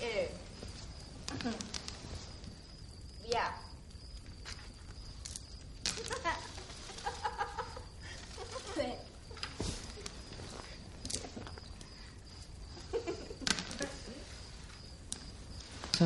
[0.01, 0.27] اه.
[3.23, 3.49] بیا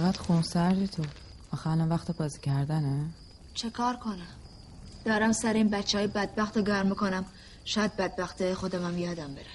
[0.07, 1.03] چقدر خونسردی تو.
[1.53, 3.05] آخه الان وقت بازی کردنه.
[3.53, 4.27] چه کار کنم؟
[5.05, 7.25] دارم سر این بچه های بدبخت رو گرم کنم
[7.65, 9.45] شاید بدبخته خودم هم یادم بره.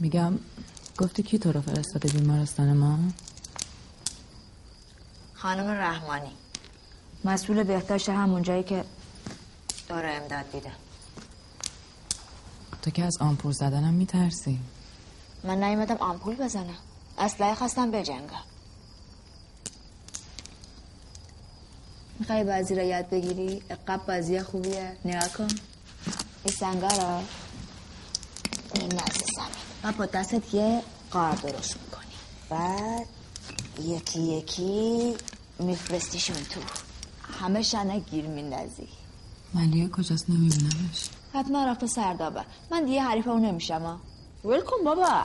[0.00, 0.38] میگم
[0.98, 2.98] گفتی کی تو رو فرستاده بیمارستان ما؟
[5.34, 6.32] خانم رحمانی.
[7.24, 8.84] مسئول بهداشت همون جایی که
[9.88, 10.72] داره امداد دیده
[12.82, 14.58] تو که از آمپور زدنم میترسی.
[15.44, 16.89] من نیومدم آمپول بزنم.
[17.20, 18.42] اسلحه خواستم بجنگم.
[22.18, 24.96] می‌خوای بازی رو یاد بگیری؟ اقاب بازی خوبیه.
[25.04, 25.48] نگاه کن.
[26.44, 27.22] این سنگا رو
[28.74, 29.48] این عزیزم
[29.84, 32.14] و با دستت یه قار درست می‌کنی.
[32.50, 33.06] بعد
[33.82, 35.16] یکی یکی
[35.58, 36.60] میفرستیشون تو.
[37.40, 38.88] همه شنه گیر میندازی.
[39.54, 41.10] ملیه کجاست نمیبینمش.
[41.34, 42.44] حتما رفته سردابه.
[42.70, 44.00] من دیگه حریف اون نمیشم ها
[44.84, 45.24] بابا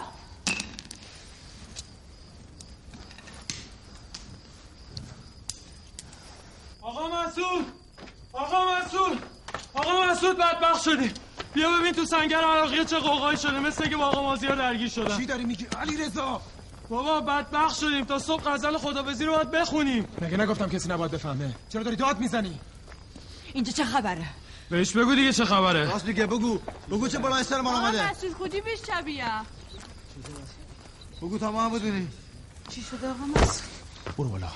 [6.81, 7.65] آقا مسعود
[8.33, 9.21] آقا مسعود
[10.25, 11.11] مسعود بدبخت شدی.
[11.53, 15.17] بیا ببین تو سنگر عراقی چه قوقایی شده مثل که با آقا مازیار درگیر شدن.
[15.17, 16.41] چی داری میگی؟ علی رضا
[16.89, 18.05] بابا بدبخت شدیم.
[18.05, 20.07] تا صبح غزل خدابزی رو باید بخونیم.
[20.21, 22.59] مگه نگفتم کسی نباید بفهمه؟ چرا داری داد می‌زنی؟
[23.53, 24.25] اینجا چه خبره؟
[24.69, 25.85] بهش بگو دیگه چه خبره.
[25.85, 26.59] راست میگه بگو.
[26.89, 29.31] بگو چه بلای سر ما آمده مسعود خودی بیش شبیه؟
[31.21, 32.07] بگو تا ما هم
[32.69, 33.69] چی شده آقا مسعود؟
[34.17, 34.47] برو بالا.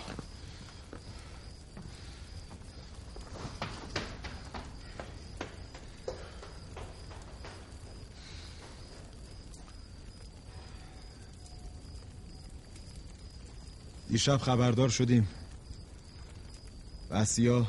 [14.10, 15.28] دیشب خبردار شدیم.
[17.12, 17.66] بسیا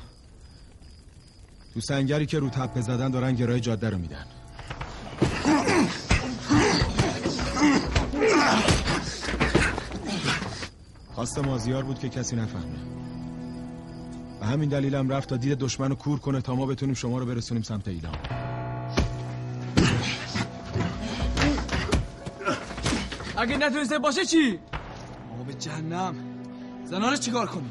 [1.74, 4.26] تو سنگری که رو تپه زدن دارن گرای جاده رو میدن.
[11.14, 12.78] خواست مازیار بود که کسی نفهمه.
[14.40, 17.26] و همین دلیلم رفت تا دید دشمن رو کور کنه تا ما بتونیم شما رو
[17.26, 18.16] برسونیم سمت ایلام.
[23.36, 24.58] اگه نتونسته باشه چی؟
[25.38, 26.29] ما به جهنم.
[26.90, 27.70] زنانش چیکار کنیم؟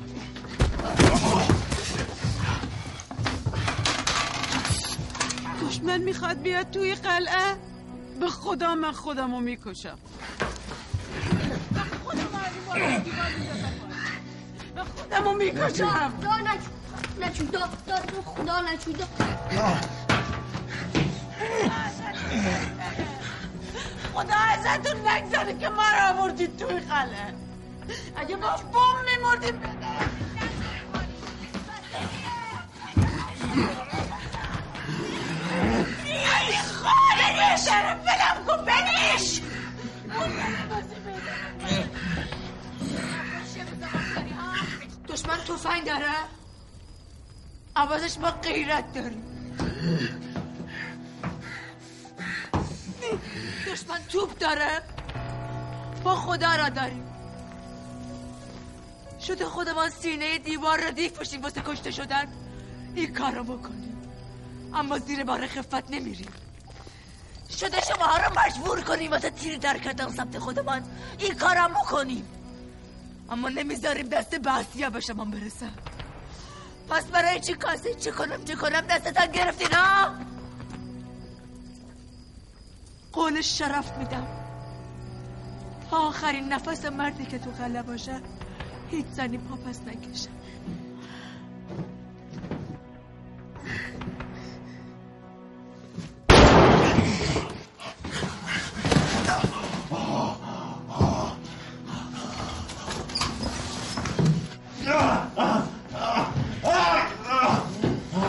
[5.62, 7.56] دشمن می‌خواد بیاد توی قلعه.
[8.20, 9.98] به خدا من خودم رو می‌کشم.
[14.76, 16.14] به خودم رو می‌کشم.
[16.22, 16.70] دا نچو
[17.22, 19.06] نچو دا دا دا خدا نچو دا
[24.14, 27.49] خدا ازتون نگذاره که ما رو آوردید توی قلعه.
[28.16, 29.62] اگه ما بوم میمردیم.
[36.06, 36.56] ای
[38.06, 39.42] بلم کن بنیش
[45.08, 46.06] دشمن تفنگ داره؟
[47.76, 49.24] عوضش ما غیرت داریم
[53.68, 54.82] دشمن توپ داره.
[56.04, 57.09] ما خدا را داریم.
[59.30, 62.28] شده خودمان سینه دیوار ردیف باشیم واسه کشته شدن.
[62.96, 63.98] این کار رو بکنیم.
[64.74, 66.32] اما زیر بار خفت نمیریم.
[67.60, 70.84] شده شما ها مجبور کنیم واسه تیر در کردن سمت خودمان.
[71.20, 72.26] این کارم بکنیم.
[73.30, 75.74] اما نمی‌ذاریم دست بحثیه به شما برسن
[76.90, 80.16] پس برای چی کاسه چی کنم چی کنم؟ دستتان گرفتین ها؟
[83.14, 84.28] قول شرف میدم.
[85.90, 88.22] تا آخرین نفس مردی که تو قله باشه
[88.92, 90.30] هیچ زنی پا پس نکشه.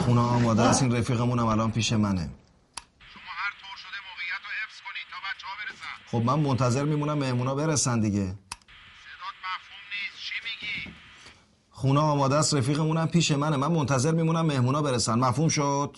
[0.04, 2.30] خونه آماده است این رفیقمونم الان پیش منه.
[6.10, 8.34] خب من منتظر میمونم مهمونا برسن دیگه.
[11.80, 13.56] خونه آماده است رفیقمونم پیش منه.
[13.56, 15.18] من منتظر میمونم مهمونا برسن.
[15.18, 15.96] مفهوم شد؟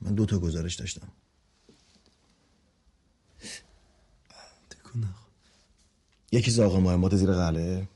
[0.00, 1.08] من دو تا گزارش داشتم.
[6.32, 7.88] یکی زاغ مهمات زیر قلعه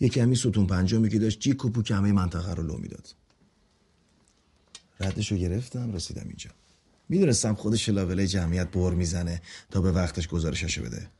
[0.00, 3.14] یکی همین ستون پنجمی که داشت جیک و پوک همه منطقه رو لو می‌داد.
[5.00, 6.50] ردش رو گرفتم رسیدم اینجا.
[7.08, 11.10] می‌دونستم خودش لاوله جمعیت بر می‌زنه تا به وقتش گزارششو بده.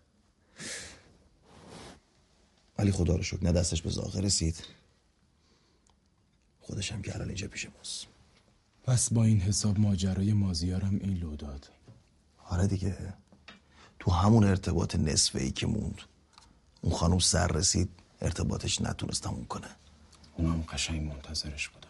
[2.78, 4.64] ولی خدا رو شکر نه دستش به زاغه رسید.
[6.60, 8.06] خودش هم که الان اینجا پیش ماست.
[8.84, 11.70] پس با این حساب ماجرای مازیارم این لو داد.
[12.44, 13.14] آره دیگه.
[13.98, 16.02] تو همون ارتباط نصفه ای که موند.
[16.80, 17.88] اون خانم سر رسید
[18.20, 19.68] ارتباطش نتونست تموم کنه.
[20.36, 21.85] اونم قشنگ منتظرش بودن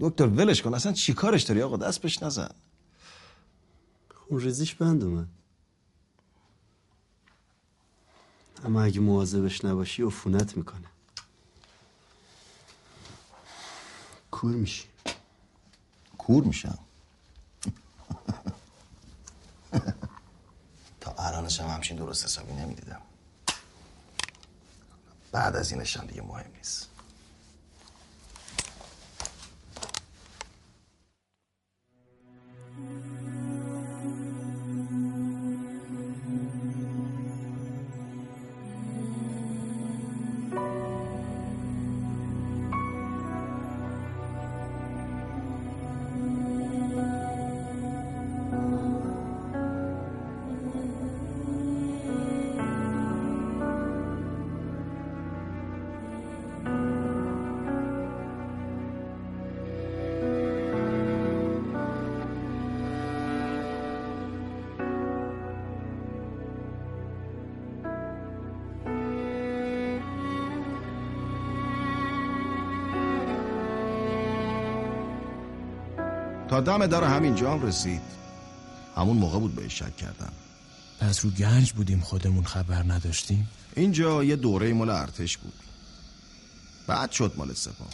[0.00, 0.74] دکتر ولش کن.
[0.74, 2.50] اصلا چی کارش داری آقا؟ دست بهش نزن.
[4.14, 5.28] خون ریزیش بند اومد.
[8.64, 10.88] اما اگه مواظبش نباشی عفونت می‌کنه.
[14.30, 14.88] کور میشی.
[16.18, 16.78] کور میشم.
[21.00, 23.02] تا الانش هم همچین درست حسابی نمی‌دیدم.
[25.32, 26.95] بعد از اینش هم دیگه مهم نیست.
[76.56, 78.00] تا دم در همینجا هم رسید.
[78.96, 80.32] همون موقع بود بهش شک کردم.
[81.00, 85.52] پس رو گنج بودیم خودمون خبر نداشتیم؟ اینجا یه دوره مال ارتش بود.
[86.86, 87.88] بعد شد مال سپاه.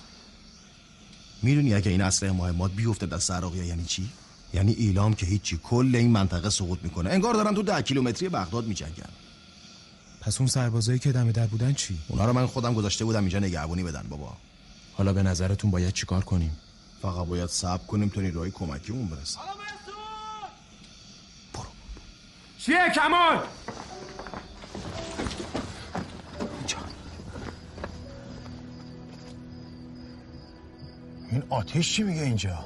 [1.42, 4.08] می‌دونی اگه این اسلحه مهمات بیفته دست عراقی یعنی چی؟
[4.54, 7.10] یعنی ایلام که هیچی کل این منطقه سقوط می‌کنه.
[7.10, 9.10] انگار دارن تو ده کیلومتری بغداد میجنگن.
[10.20, 13.38] پس اون سربازایی که دم در بودن چی؟ اونا رو من خودم گذاشته بودم اینجا
[13.38, 14.36] نگهبانی بدن بابا.
[14.92, 16.56] حالا به نظرتون باید چیکار کنیم؟
[17.02, 19.40] فقط باید صبر کنیم تا نیروهای کمکیمون برسن.
[22.58, 23.38] چیه کمال؟
[31.30, 32.58] این آتش چی میگه اینجا؟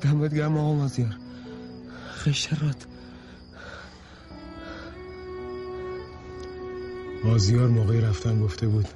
[0.00, 1.16] دمت گرم آقا مازیار.
[2.12, 2.86] خشرات
[7.24, 8.88] مازیار موقعی رفتن گفته بود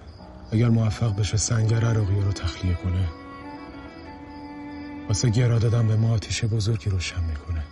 [0.52, 3.23] اگر موفق بشه سنگر عراقی رو تخلیه کنه.
[5.08, 7.64] واسه گرا دادن به ما آتیش بزرگی روشن می‌کنه.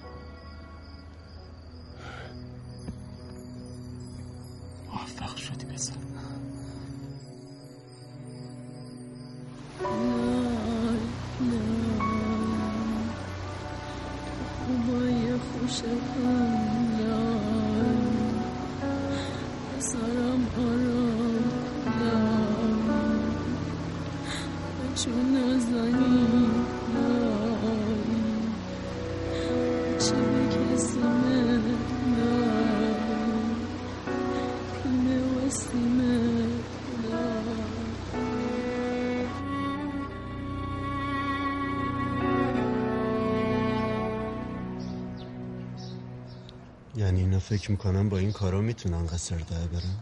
[47.42, 49.96] فکر می‌کنن با این کارا می‌تونن قصر ده برن.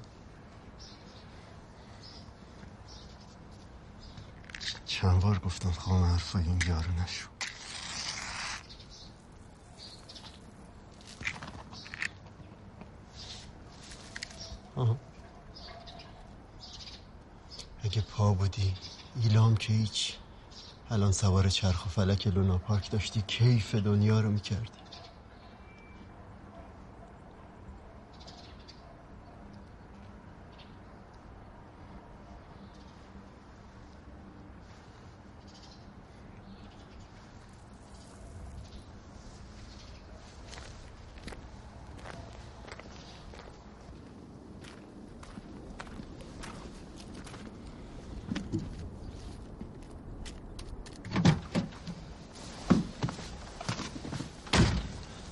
[4.86, 7.28] چند بار گفتم خواهم حرفای این یارو نشو.
[14.76, 14.97] آها.
[17.82, 18.74] اگه پا بودی
[19.22, 20.16] ایلام که هیچ.
[20.91, 24.80] الان سوار چرخ و فلک لونا پارک داشتی کیف دنیا رو می‌کردی.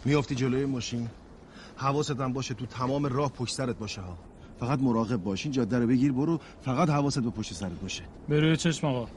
[0.08, 1.08] میافتی جلوی ماشین.
[1.76, 4.18] حواست هم باشه تو تمام راه پشت سرت باشه ها.
[4.60, 5.44] فقط مراقب باش.
[5.44, 6.40] این جاده رو بگیر برو.
[6.62, 8.02] فقط حواست به پشت سرت باشه.
[8.28, 9.08] به روی چشم آقا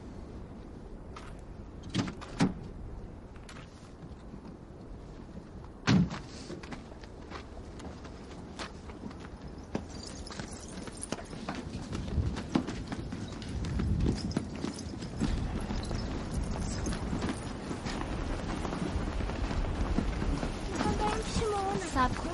[21.94, 22.30] سب کن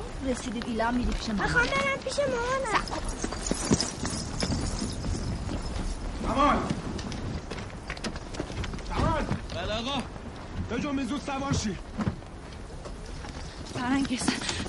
[0.87, 1.43] ایلام میری پیش مامان.
[1.43, 2.83] می‌خوام برم پیش مامانم.
[6.23, 6.57] کمال
[8.89, 9.23] کمال
[9.55, 10.03] بله آقا.
[10.71, 11.75] بجنبی زود سوار شی.
[13.73, 14.21] فرنگیز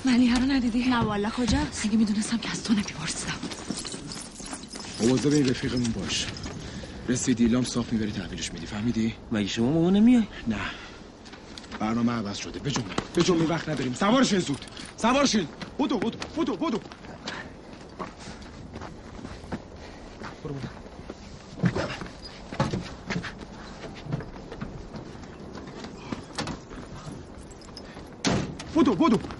[0.05, 3.33] ملیه رو ندیدی؟ نه والا کجا؟ اگه می‌دونستم که از تو نمیپرسیدم.
[5.01, 6.25] مواظب این رفیقمون باش
[7.09, 8.65] رسید ایلام صاف می‌بری تحویلش میدی.
[8.65, 10.57] فهمیدی؟ مگه شما مامان نمیای؟ نه.
[11.79, 12.59] برنامه عوض شده.
[12.59, 13.93] بجنبی بجنبی وقت نداریم.
[13.93, 14.65] سوارشین زود.
[14.97, 15.47] سوارشین
[15.79, 16.79] بودو بودو بودو بودو
[28.73, 29.38] بودو بودو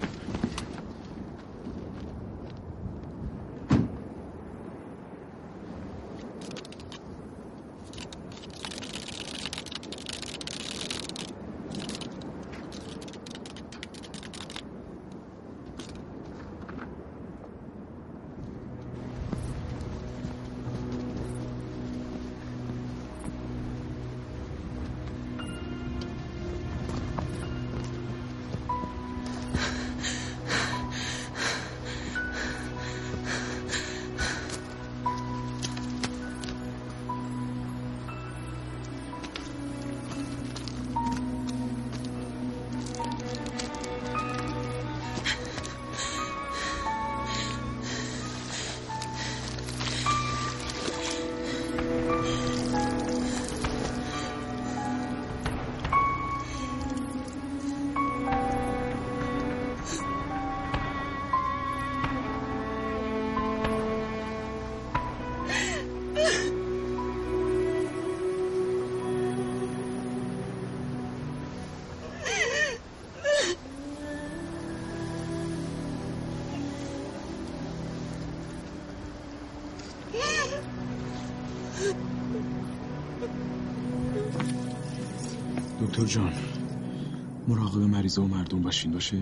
[87.70, 89.18] مراقب مریضا و مردم باشین باشه؟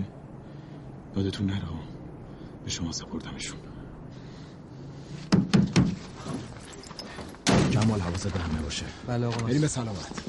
[1.16, 1.62] یادتون نره.
[2.64, 3.58] به شما سپردمشون.
[7.70, 8.84] جمال حواست به همه باشه.
[9.06, 9.46] بله آقا.
[9.46, 10.22] بریم به سلامت.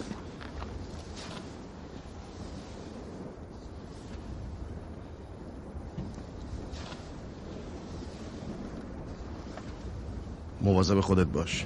[10.62, 11.66] مواظب خودت باش.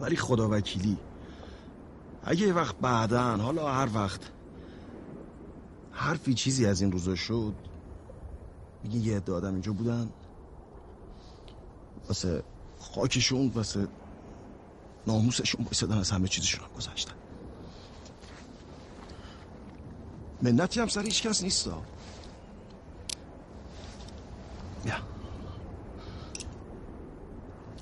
[0.00, 0.96] ولی خدا وکیلی
[2.24, 4.20] اگه یه وقت بعدن حالا هر وقت
[6.06, 7.54] حرفی چیزی از این روزا شد.
[8.82, 10.10] میگی یه عده آدم اینجا بودن.
[12.08, 12.42] واسه
[12.80, 13.88] خاکشون واسه
[15.06, 17.14] ناموسشون بایستدن از همه چیزشون هم گذاشتن
[20.42, 21.82] منتی هم سر هیچ کس نیستا.
[24.84, 24.94] بیا.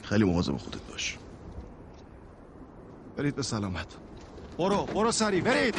[0.02, 1.18] خیلی مواظب خودت باش.
[3.16, 3.86] برید به سلامت.
[4.58, 5.74] برو برو سری برید.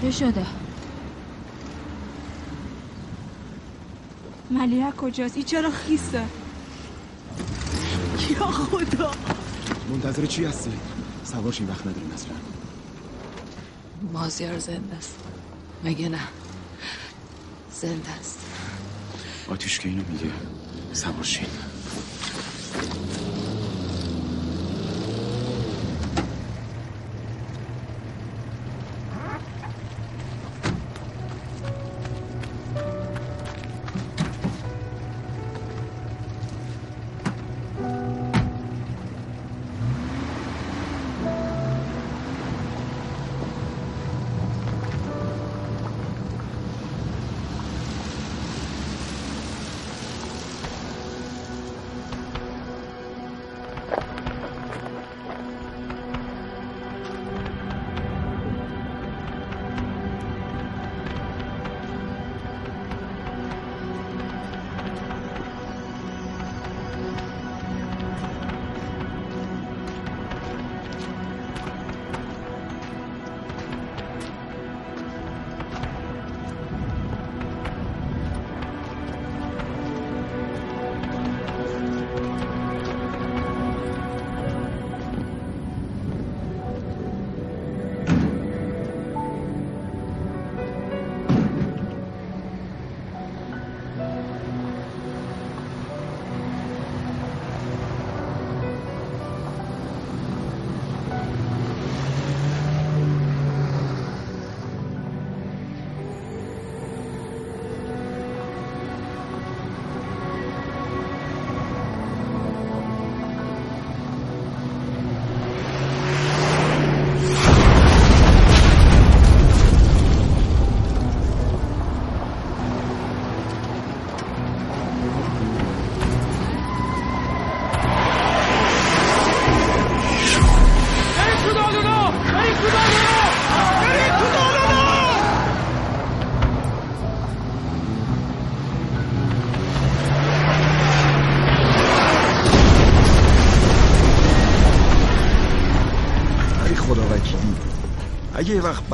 [0.00, 0.46] چه شده؟
[4.50, 6.24] ملیه کجاست؟ این چرا خیسه؟
[8.30, 9.10] یا خدا
[9.90, 10.70] منتظر چی هستی؟
[11.24, 12.32] سوارش این وقت نداریم اصلا
[14.12, 15.16] مازیار زنده است
[15.84, 16.20] مگه نه
[17.72, 18.38] زنده است
[19.48, 20.30] آتیش که اینو میگه
[20.92, 21.46] سوارشین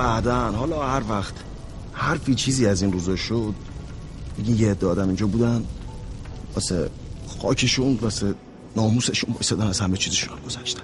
[0.04, 1.34] بعدن حالا هر وقت
[1.92, 3.54] حرفی چیزی از این روزا شد
[4.38, 5.64] میگی یه عده آدم اینجا بودن
[6.54, 6.90] واسه
[7.42, 8.34] خاکشون واسه
[8.76, 10.83] ناموسشون بایستدن از همه چیزشون هم گذاشتن